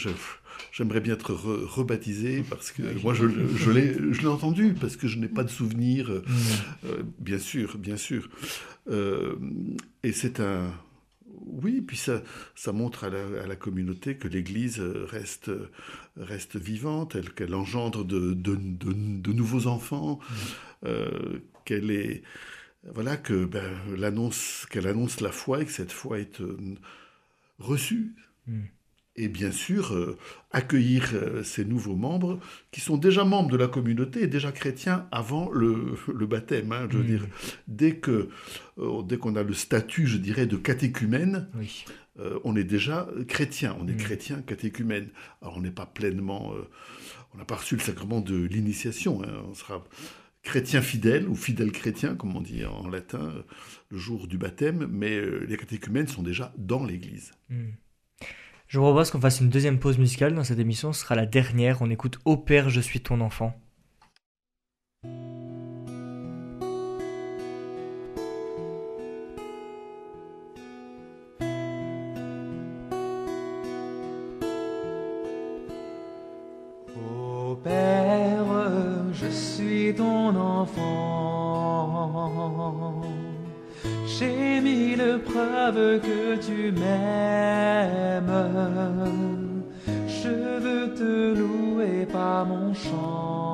[0.72, 5.20] j'aimerais bien être re- rebaptisé parce que moi, je, je l'ai, entendu parce que je
[5.20, 6.10] n'ai pas de souvenir.
[6.12, 6.24] euh,
[6.86, 8.30] euh, bien sûr, bien sûr.
[8.90, 9.36] Euh,
[10.04, 10.72] et c'est un.
[11.48, 12.22] Oui, puis ça,
[12.56, 15.52] ça montre à la, à la communauté que l'Église reste,
[16.18, 20.20] reste vivante, elle- qu'elle engendre de, de, de- de nouveaux enfants,
[20.86, 22.24] euh, qu'elle est.
[22.94, 26.58] Voilà, que ben, l'annonce, qu'elle annonce la foi et que cette foi est euh,
[27.60, 28.16] reçue.
[28.48, 28.62] Mm.
[29.18, 30.18] Et bien sûr, euh,
[30.52, 32.38] accueillir euh, ces nouveaux membres
[32.72, 36.72] qui sont déjà membres de la communauté et déjà chrétiens avant le, le baptême.
[36.74, 37.08] hein, je veux Mm.
[37.08, 37.28] dire,
[37.68, 38.28] dès que
[38.78, 41.86] euh, dès qu'on a le statut, je dirais, de catéchumène, Oui.
[42.44, 43.76] on est déjà chrétien.
[43.80, 43.98] On est Mm.
[43.98, 45.08] chrétien catéchumène.
[45.42, 46.54] Alors on n'est pas pleinement,
[47.34, 49.24] on n'a pas reçu le sacrement de l'initiation.
[49.24, 49.82] hein, on sera
[50.44, 53.34] chrétien fidèle ou fidèle chrétien, comme on dit en latin,
[53.90, 54.88] le jour du baptême.
[54.92, 57.32] Mais les catéchumènes sont déjà dans l'Église.
[57.50, 57.70] Hmm.
[58.68, 60.92] Je vous propose qu'on fasse une deuxième pause musicale dans cette émission.
[60.94, 61.82] Ce sera la dernière.
[61.82, 63.54] On écoute Ô Père, je suis ton enfant.
[77.64, 80.86] Père, je suis ton enfant.
[84.18, 88.32] J'ai mille preuves que tu m'aimes.
[90.08, 90.30] Je
[90.64, 93.50] veux te louer par mon chant,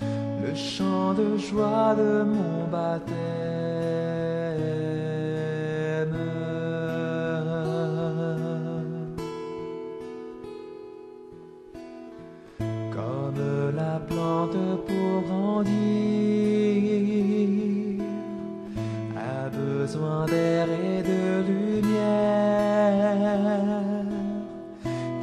[0.00, 3.12] le chant de joie de mon baptême.
[12.94, 14.56] Comme la plante
[14.86, 16.31] pour grandir
[19.82, 23.02] besoin d'air et de lumière,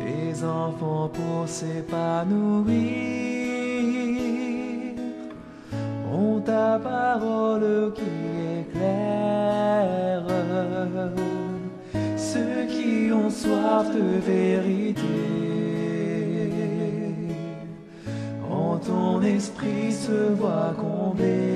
[0.03, 2.75] des enfants pour s'épanouir,
[6.11, 8.15] ont ta parole qui
[8.61, 10.25] éclaire
[12.17, 15.19] ceux qui ont soif de vérité.
[18.51, 21.48] En ton esprit se voit comblé.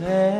[0.00, 0.39] Des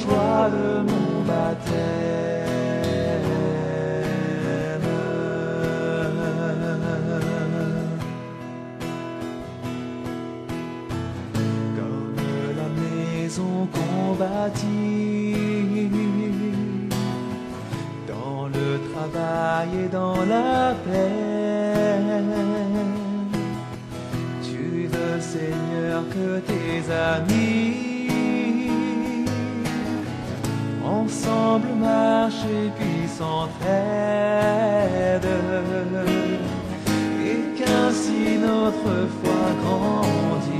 [0.00, 1.72] joie de mon baptême.
[11.76, 12.16] Comme
[12.60, 15.90] la maison qu'on bâtit
[18.08, 22.02] dans le travail et dans la paix.
[24.42, 27.51] Tu veux, Seigneur, que tes amis
[31.84, 33.62] et puis s'entraident.
[37.24, 40.52] Et qu'ainsi notre foi grandisse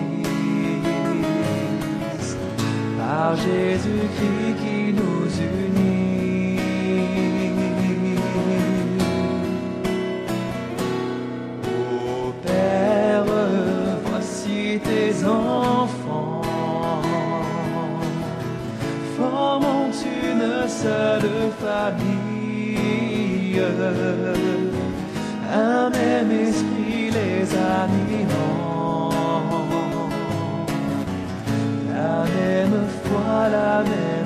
[2.98, 4.81] par Jésus-Christ qui
[20.82, 21.30] seule
[21.60, 22.80] famille,
[25.54, 27.42] un même esprit les
[27.84, 29.10] animant,
[31.94, 34.21] la même foi, la même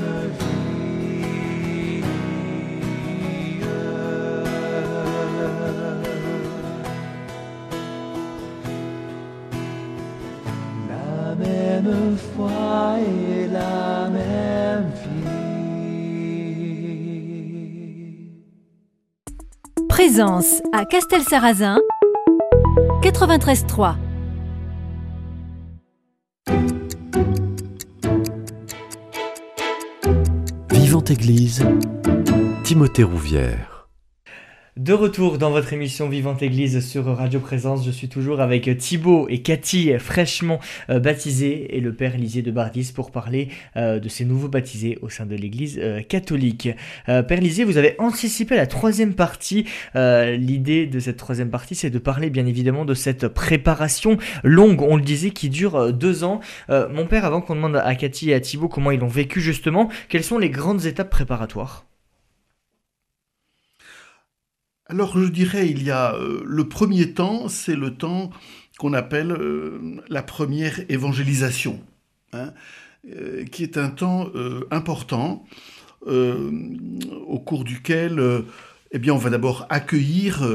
[20.17, 21.79] Présence à Castel-Sarrazin,
[23.03, 23.97] 93.3.
[30.71, 31.67] Vivante Église,
[32.65, 33.76] Timothée Rouvière.
[34.77, 39.27] De retour dans votre émission Vivante Église sur Radio Présence, je suis toujours avec Thibaut
[39.31, 40.61] et Cathy fraîchement
[40.91, 43.49] euh, baptisés et le père Élisée de Bardis pour parler
[43.79, 46.69] euh, de ces nouveaux baptisés au sein de l'église euh, catholique.
[47.07, 49.65] Père Élisée, vous avez anticipé la troisième partie.
[49.95, 54.97] L'idée de cette troisième partie, c'est de parler bien évidemment de cette préparation longue, on
[54.97, 56.41] le disait, qui dure deux ans.
[56.69, 59.89] Mon père, avant qu'on demande à Cathy et à Thibaut comment ils l'ont vécu justement,
[60.11, 61.87] quelles sont les grandes étapes préparatoires?
[64.89, 68.31] Alors je dirais, il y a euh, le premier temps, c'est le temps
[68.79, 71.81] qu'on appelle euh, la première évangélisation,
[72.33, 72.53] hein,
[73.11, 74.31] euh, qui est un temps
[74.71, 75.45] important
[76.07, 78.45] au cours duquel
[78.93, 80.49] eh bien, on va d'abord accueillir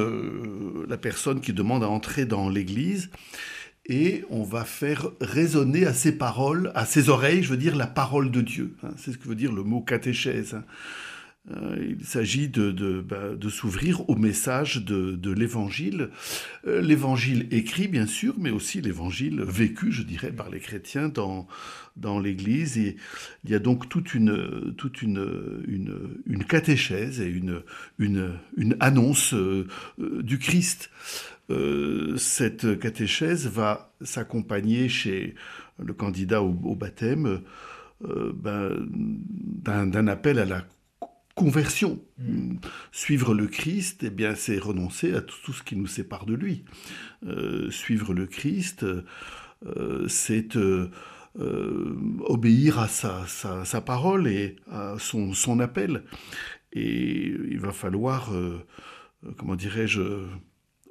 [0.88, 3.10] la personne qui demande à entrer dans l'Église
[3.86, 7.88] et on va faire résonner à ses paroles, à ses oreilles, je veux dire, la
[7.88, 8.76] parole de Dieu.
[8.84, 8.92] hein.
[8.96, 10.54] c'est ce que veut dire le mot catéchèse.
[10.54, 10.64] hein.
[11.50, 16.10] Euh, il s'agit de, bah, de s'ouvrir au message de, de l'Évangile.
[16.68, 21.48] Euh, L'Évangile écrit, bien sûr, mais aussi l'Évangile vécu, je dirais, par les chrétiens dans,
[21.96, 22.78] dans l'Église.
[22.78, 27.64] Il y a donc toute une, toute une, une, une catéchèse et une,
[27.98, 29.68] une, une annonce euh,
[29.98, 30.90] du Christ
[32.16, 35.36] cette catéchèse va s'accompagner chez
[35.84, 37.42] le candidat au, baptême
[38.00, 38.88] ben,
[39.86, 40.64] d'un appel à la
[41.36, 42.00] conversion.
[42.92, 46.66] Suivre le Christ, eh bien, c'est renoncer à tout, ce qui nous sépare de lui.
[47.26, 48.86] Euh, suivre le Christ,
[49.66, 50.90] euh, c'est euh,
[52.26, 56.04] obéir à sa, sa, sa parole et à son, son appel.
[56.74, 58.32] Et il va falloir,
[59.38, 60.02] comment dirais-je,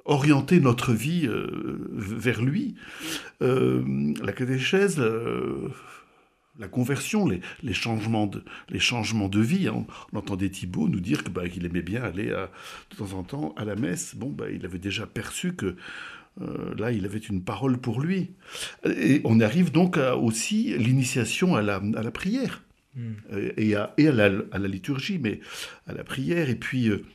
[0.05, 1.27] orienter notre vie
[1.91, 2.75] vers lui.
[3.39, 5.01] La catéchèse,
[6.61, 9.67] la conversion, les, les changements de, les changements de vie.
[9.67, 9.85] hein.
[10.13, 12.49] On entendait Thibault nous dire que, bah, qu'il aimait bien aller à-
[12.91, 14.15] de temps en temps à la messe.
[14.15, 15.75] Bon, bah, il avait déjà perçu que
[16.41, 18.31] euh, là, il avait une parole pour lui.
[18.85, 23.11] Et on arrive donc à aussi l'initiation à la, à la prière Mm.
[23.31, 25.39] euh, et, à, et à, la, à la liturgie, mais
[25.87, 26.49] à la prière.
[26.49, 27.05] Et puis euh,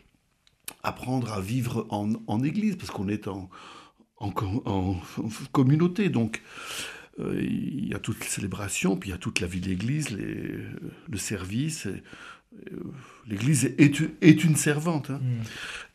[0.83, 3.51] apprendre à vivre en, en église, parce qu'on est en,
[4.19, 6.09] en, co- en- en communauté.
[6.09, 6.43] Donc,
[7.19, 10.11] il y a toute la célébration, puis il y a toute la vie de l'église,
[10.11, 10.59] les-
[11.09, 11.87] le service.
[11.87, 12.03] et,
[12.73, 12.77] euh,
[13.29, 15.11] L'église est, est une servante.
[15.11, 15.21] hein.
[15.23, 15.43] Mm.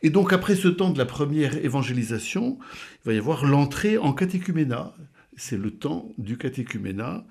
[0.03, 2.57] Et donc, après ce temps de la première évangélisation,
[3.03, 4.93] il va y avoir l'entrée en catéchuménat.
[5.37, 7.25] C'est le temps du catéchuménat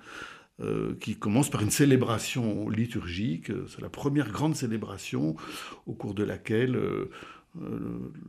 [0.59, 3.51] euh, qui commence par une célébration liturgique.
[3.67, 5.35] C'est la première grande célébration
[5.85, 7.09] au cours de laquelle euh,
[7.61, 7.79] euh,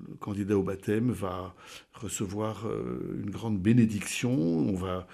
[0.08, 1.54] le candidat au baptême va
[1.94, 4.32] recevoir euh, une grande bénédiction.
[4.32, 5.06] On va,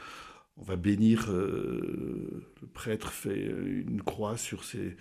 [0.59, 4.97] on va bénir, euh, le prêtre fait une croix sur ses,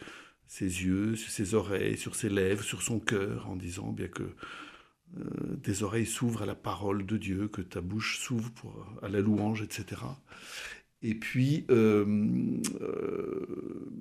[0.49, 4.23] yeux, sur ses oreilles, sur ses lèvres, sur son cœur, en disant bien que
[5.17, 8.51] euh, tes oreilles s'ouvrent à la parole de Dieu, que ta bouche s'ouvre
[9.01, 10.01] à la louange, etc.
[11.01, 12.05] Et puis, euh,
[12.81, 13.91] euh,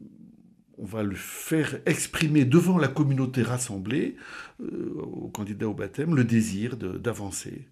[0.78, 4.16] on va le faire exprimer devant la communauté rassemblée,
[4.62, 7.68] euh, au candidat au baptême, le désir d'avancer.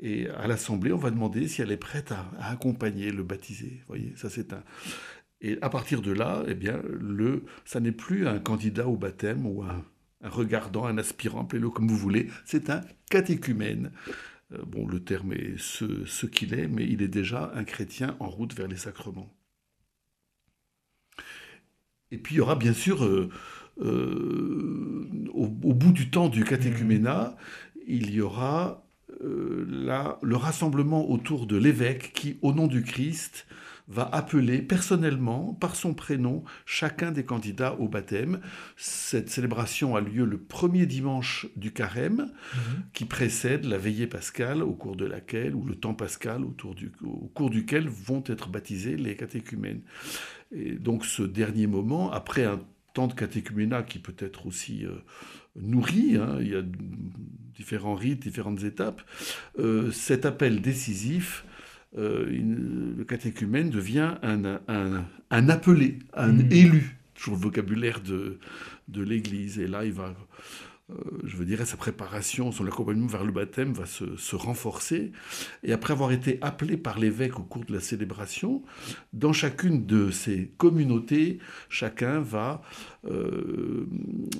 [0.00, 3.82] Et à l'assemblée, on va demander si elle est prête à, accompagner le baptisé.
[3.86, 4.54] Voyez, ça c'est.
[5.40, 9.46] Et à partir de là, eh bien, le, ça n'est plus un candidat au baptême
[9.46, 9.84] ou un,
[10.22, 12.28] regardant, un aspirant, appelez-le comme vous voulez.
[12.44, 13.92] C'est un catéchumène.
[14.52, 18.16] Euh, bon, le terme est ce, ce qu'il est, mais il est déjà un chrétien
[18.20, 19.32] en route vers les sacrements.
[22.10, 23.28] Et puis il y aura bien sûr, euh,
[23.80, 27.36] euh, au, au bout du temps du catéchuménat,
[27.86, 28.85] il y aura
[29.22, 33.46] euh, là, le rassemblement autour de l'évêque qui, au nom du Christ,
[33.88, 38.40] va appeler personnellement, par son prénom, chacun des candidats au baptême.
[38.76, 42.32] Cette célébration a lieu le premier dimanche du carême,
[42.92, 46.90] qui précède la veillée pascale, au cours de laquelle, ou le temps pascal, autour du,
[47.04, 49.82] au cours duquel vont être baptisés les catéchumènes.
[50.52, 52.60] Et donc ce dernier moment, après un
[52.92, 54.94] temps de catéchuménat qui peut être aussi euh,
[55.60, 56.62] nourri, hein, il y a
[57.54, 59.02] différents rites, différentes étapes,
[59.58, 61.44] euh, cet appel décisif,
[61.98, 66.48] euh, une- le catéchumène devient un, un, un appelé, un Mm.
[66.52, 68.38] élu, toujours le vocabulaire de,
[68.88, 69.58] de l'Église.
[69.58, 70.14] Et là, il va,
[71.24, 75.10] je veux dire, sa préparation, son accompagnement vers le baptême va se, se renforcer.
[75.64, 78.62] Et après avoir été appelé par l'évêque au cours de la célébration,
[79.12, 82.62] dans chacune de ces communautés, chacun va,
[83.10, 83.86] euh,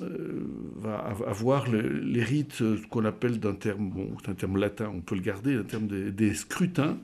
[0.01, 4.57] euh, va avoir le- les rites euh, qu'on appelle d'un terme, bon, c'est un terme
[4.57, 6.97] latin, on peut le garder, un terme des, des scrutins,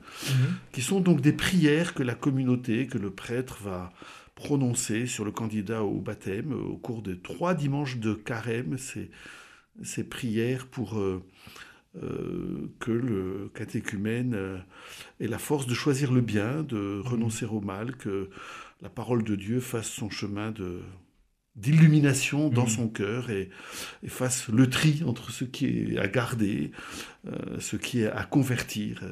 [0.72, 3.92] qui sont donc des prières que la communauté, que le prêtre va
[4.34, 9.10] prononcer sur le candidat au baptême euh, au cours de trois dimanches de carême, ces,
[9.82, 11.22] ces prières pour euh,
[12.02, 14.58] euh, que le catéchumène euh,
[15.20, 18.30] ait la force de choisir le bien, de renoncer au mal, que
[18.82, 20.80] la parole de Dieu fasse son chemin de
[21.56, 22.68] d'illumination dans Mhm.
[22.68, 23.50] son cœur et,
[24.02, 26.72] et fasse le tri entre ce qui est à garder,
[27.26, 29.02] euh, ce qui est à convertir.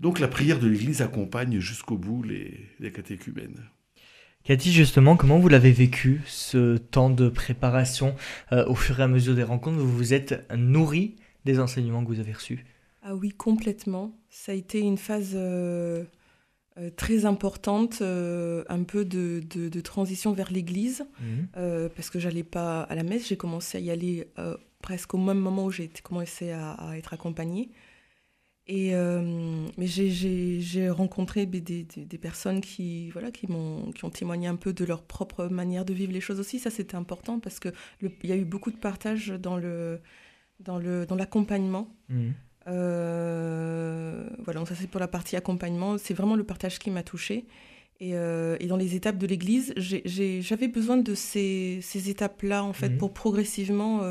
[0.00, 3.60] Donc la prière de l'Église accompagne jusqu'au bout les, les catéchumènes.
[4.44, 8.14] Cathy, justement, comment vous l'avez vécu, ce temps de préparation
[8.52, 12.08] euh, au fur et à mesure des rencontres Vous vous êtes nourri des enseignements que
[12.08, 12.64] vous avez reçus
[13.02, 14.12] Ah oui, complètement.
[14.30, 16.04] Ça a été une phase euh,
[16.78, 21.88] euh, très importante, euh, un peu de, de- de transition vers l'Église, Mhm.
[21.94, 23.28] parce que j'allais pas à la messe.
[23.28, 24.26] J'ai commencé à y aller
[24.80, 27.68] presque au même moment où j'ai commencé à, à être accompagnée.
[28.72, 34.10] Et, euh, mais j'ai- rencontré des, des- des personnes qui, voilà, qui, m'ont, qui ont
[34.10, 36.60] témoigné un peu de leur propre manière de vivre les choses aussi.
[36.60, 37.72] Ça, c'était important parce qu'il
[38.22, 40.00] y a eu beaucoup de partage dans, le,
[40.60, 41.88] dans, le, dans l'accompagnement.
[42.10, 42.32] Mhm.
[42.68, 45.98] Euh, voilà, donc ça c'est pour la partie accompagnement.
[45.98, 47.46] C'est vraiment le partage qui m'a touchée.
[48.02, 52.72] Et, euh, et dans les étapes de l'Église, j'avais besoin de ces, ces étapes-là, en
[52.72, 52.98] fait, Mhm.
[52.98, 54.02] pour progressivement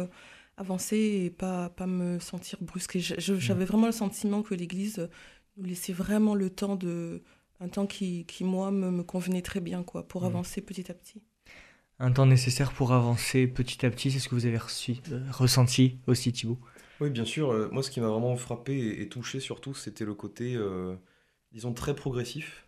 [0.59, 2.99] avancer et pas, pas me sentir brusquée.
[2.99, 5.09] Je- J'avais vraiment le sentiment que l'Église
[5.57, 7.23] nous laissait vraiment le temps de...
[7.61, 10.27] Un temps qui, qui moi, me, me convenait très bien, quoi, pour Mhm.
[10.27, 11.21] avancer petit à petit.
[11.99, 15.19] Un temps nécessaire pour avancer petit à petit, c'est ce que vous avez reçu, euh,
[15.31, 16.57] ressenti aussi Thibaut?
[17.01, 17.51] Oui, bien sûr.
[17.51, 20.95] euh, moi, ce qui m'a vraiment frappé et, et touché surtout, c'était le côté, euh,
[21.51, 22.65] disons, très progressif.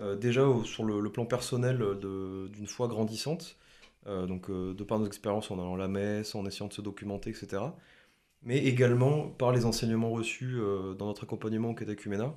[0.00, 3.58] Euh, déjà au- sur le, le plan personnel de- d'une foi grandissante,
[4.26, 6.82] donc euh, de par nos expériences en allant à la messe, en essayant de se
[6.82, 7.62] documenter, etc.
[8.42, 12.36] Mais également par les enseignements reçus euh, dans notre accompagnement au.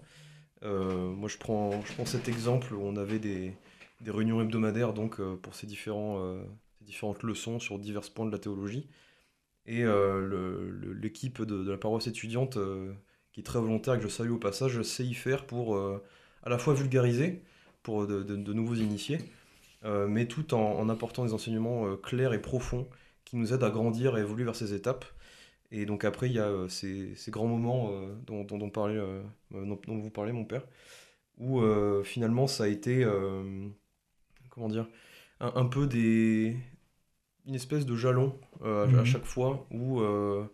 [0.64, 1.72] Euh, moi, je prends,
[2.06, 3.56] cet exemple où on avait des,
[4.06, 5.68] réunions hebdomadaires donc, euh, pour ces,
[6.20, 6.44] euh,
[6.82, 8.88] différentes leçons sur divers points de la théologie.
[9.66, 12.94] Et euh, l'équipe de, la paroisse étudiante, euh,
[13.32, 16.04] qui est très volontaire, que je salue au passage, sait y faire pour euh,
[16.44, 17.44] à la fois vulgariser
[17.82, 19.22] pour de, nouveaux initiés, euh,
[20.08, 22.88] mais tout en, en apportant des enseignements euh, clairs et profonds
[23.26, 25.06] qui nous aident à grandir et évoluer vers ces étapes.
[25.72, 28.70] Et donc après, il y a euh, ces, ces grands moments euh, dont, dont, dont
[28.70, 29.22] parlait, euh,
[29.56, 30.64] euh, dont, dont vous parlez, mon père,
[31.40, 33.68] où euh, finalement ça a été, euh,
[34.50, 34.88] comment dire,
[35.40, 36.58] un, un peu des,
[37.46, 39.06] une espèce de jalon euh, à- à Mhm.
[39.06, 40.46] chaque fois où euh,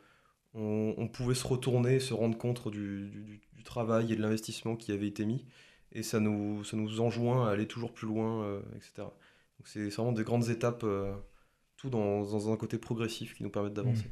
[0.56, 4.22] on, on pouvait se retourner, se rendre compte du, du- du- du travail et de
[4.22, 5.46] l'investissement qui avait été mis,
[5.92, 8.92] et ça nous, ça nous enjoint à aller toujours plus loin, euh, etc.
[8.98, 11.14] Donc c'est vraiment des grandes étapes, euh,
[11.78, 14.12] tout dans, dans un côté progressif qui nous permettent d'avancer.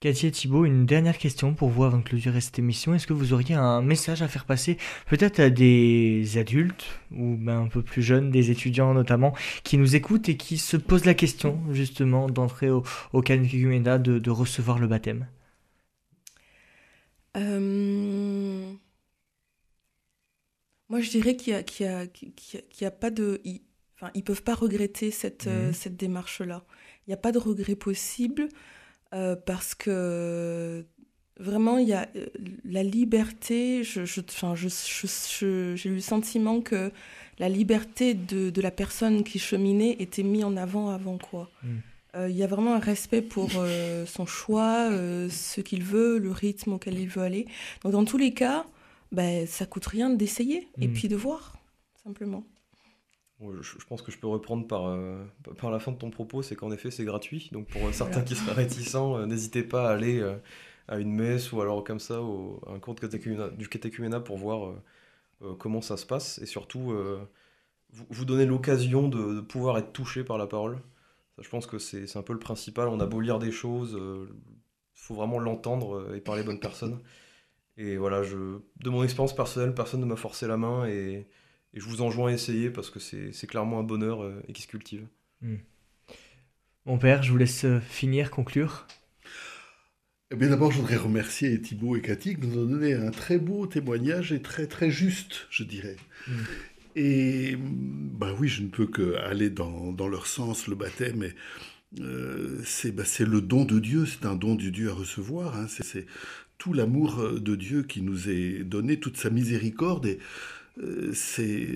[0.00, 2.94] Cathy et Thibaut, une dernière question pour vous avant de clôturer cette émission.
[2.94, 7.60] Est-ce que vous auriez un message à faire passer peut-être à des adultes ou ben,
[7.60, 11.12] un peu plus jeunes, des étudiants notamment, qui nous écoutent et qui se posent la
[11.12, 15.26] question justement d'entrer au, au de, de recevoir le baptême?
[17.36, 18.72] Euh,
[20.90, 23.40] Moi, je dirais qu'il y a, pas de...
[23.44, 23.60] Ils...
[23.96, 25.72] Enfin, ils peuvent pas regretter cette, euh, Mhm.
[25.74, 26.64] cette démarche-là.
[27.06, 28.48] Il n'y a pas de regret possible
[29.12, 30.84] euh, parce que
[31.38, 32.26] vraiment, il y a euh,
[32.64, 33.84] la liberté.
[33.84, 36.90] Je, je, je, je- j'ai eu le sentiment que
[37.38, 41.50] la liberté de, de la personne qui cheminait était mise en avant avant quoi.
[41.62, 41.80] Mhm.
[42.16, 46.18] Euh, Il y a vraiment un respect pour euh, son choix, euh, ce qu'il veut,
[46.18, 47.46] le rythme auquel il veut aller.
[47.82, 48.64] Donc dans tous les cas,
[49.12, 50.94] ben, ça coûte rien d'essayer et Mhm.
[50.94, 51.56] puis de voir,
[52.02, 52.44] simplement.
[53.62, 55.24] Je, pense que je peux reprendre par, euh,
[55.56, 57.48] par la fin de ton propos, c'est qu'en effet c'est gratuit.
[57.52, 58.26] Donc pour euh, certains Voilà.
[58.26, 60.36] qui seraient réticents, euh, n'hésitez pas à aller euh,
[60.88, 64.36] à une messe ou alors comme ça au, à un cours de du catéchuménat pour
[64.36, 64.82] voir euh,
[65.42, 67.20] euh, comment ça se passe et surtout euh,
[67.92, 70.78] vous, vous donner l'occasion de, de pouvoir être touché par la parole.
[71.36, 72.88] Ça, je pense que c'est un peu le principal.
[72.88, 74.28] On a beau lire des choses, il
[74.94, 77.00] faut vraiment l'entendre et par les bonnes personnes.
[77.82, 81.26] Et voilà, je, de mon expérience personnelle, personne ne m'a forcé la main et,
[81.72, 84.52] et je vous enjoins à essayer parce que c'est c'est clairement un bonheur euh, et
[84.52, 85.06] qui se cultive.
[86.84, 88.86] Mon père, je vous laisse euh, finir, conclure.
[90.30, 93.38] Eh bien, d'abord, je voudrais remercier Thibaut et Cathy qui nous ont donné un très
[93.38, 95.96] beau témoignage et très, très juste, je dirais.
[96.28, 96.32] Mm.
[96.96, 101.22] Et, ben oui, je ne peux que aller dans, dans leur sens, le baptême.
[101.22, 101.34] Et,
[102.00, 105.56] euh, c'est ben, c'est le don de Dieu, c'est un don du Dieu à recevoir.
[105.56, 105.66] hein.
[105.66, 106.06] C'est- C'est
[106.60, 110.06] tout l'amour euh, de Dieu qui nous est donné, toute sa miséricorde.
[110.06, 110.18] Et
[110.80, 111.66] euh, c'est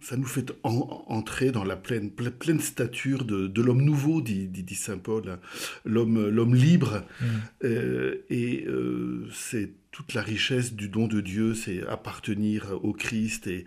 [0.00, 4.20] ça nous fait en- entrer dans la pleine, ple- pleine stature de, de l'homme nouveau,
[4.20, 5.38] dit, dit, dit Saint Paul, hein.
[5.84, 7.04] l'homme l'homme libre.
[7.20, 7.24] Mm.
[7.64, 13.46] Euh, et euh, c'est toute la richesse du don de Dieu, c'est appartenir au Christ
[13.46, 13.64] et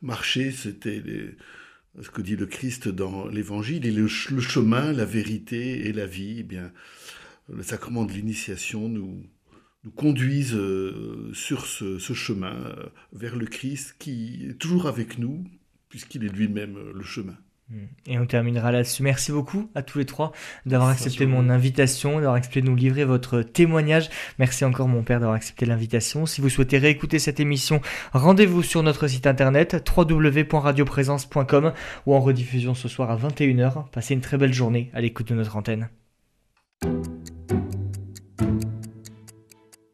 [0.00, 1.34] marcher, c'était les-
[2.02, 6.36] ce que dit le Christ dans l'Évangile, et le chemin, la vérité et la vie.
[6.40, 6.70] Eh bien,
[7.52, 9.24] le sacrement de l'initiation nous,
[9.84, 15.18] nous conduisent euh, sur ce, ce chemin euh, vers le Christ qui est toujours avec
[15.18, 15.44] nous,
[15.88, 17.36] puisqu'il est lui-même euh, le chemin.
[17.68, 17.76] Mm.
[18.06, 19.02] Et on terminera là-dessus.
[19.02, 20.32] Merci beaucoup à tous les trois
[20.66, 24.10] d'avoir accepté mon invitation, d'avoir accepté de nous livrer votre témoignage.
[24.38, 26.26] Merci encore mon père d'avoir accepté l'invitation.
[26.26, 27.80] Si vous souhaitez réécouter cette émission,
[28.12, 31.72] rendez-vous sur notre site internet www.radioprésence.com
[32.06, 33.90] ou en rediffusion ce soir à 21h.
[33.90, 35.88] Passez une très belle journée à l'écoute de notre antenne.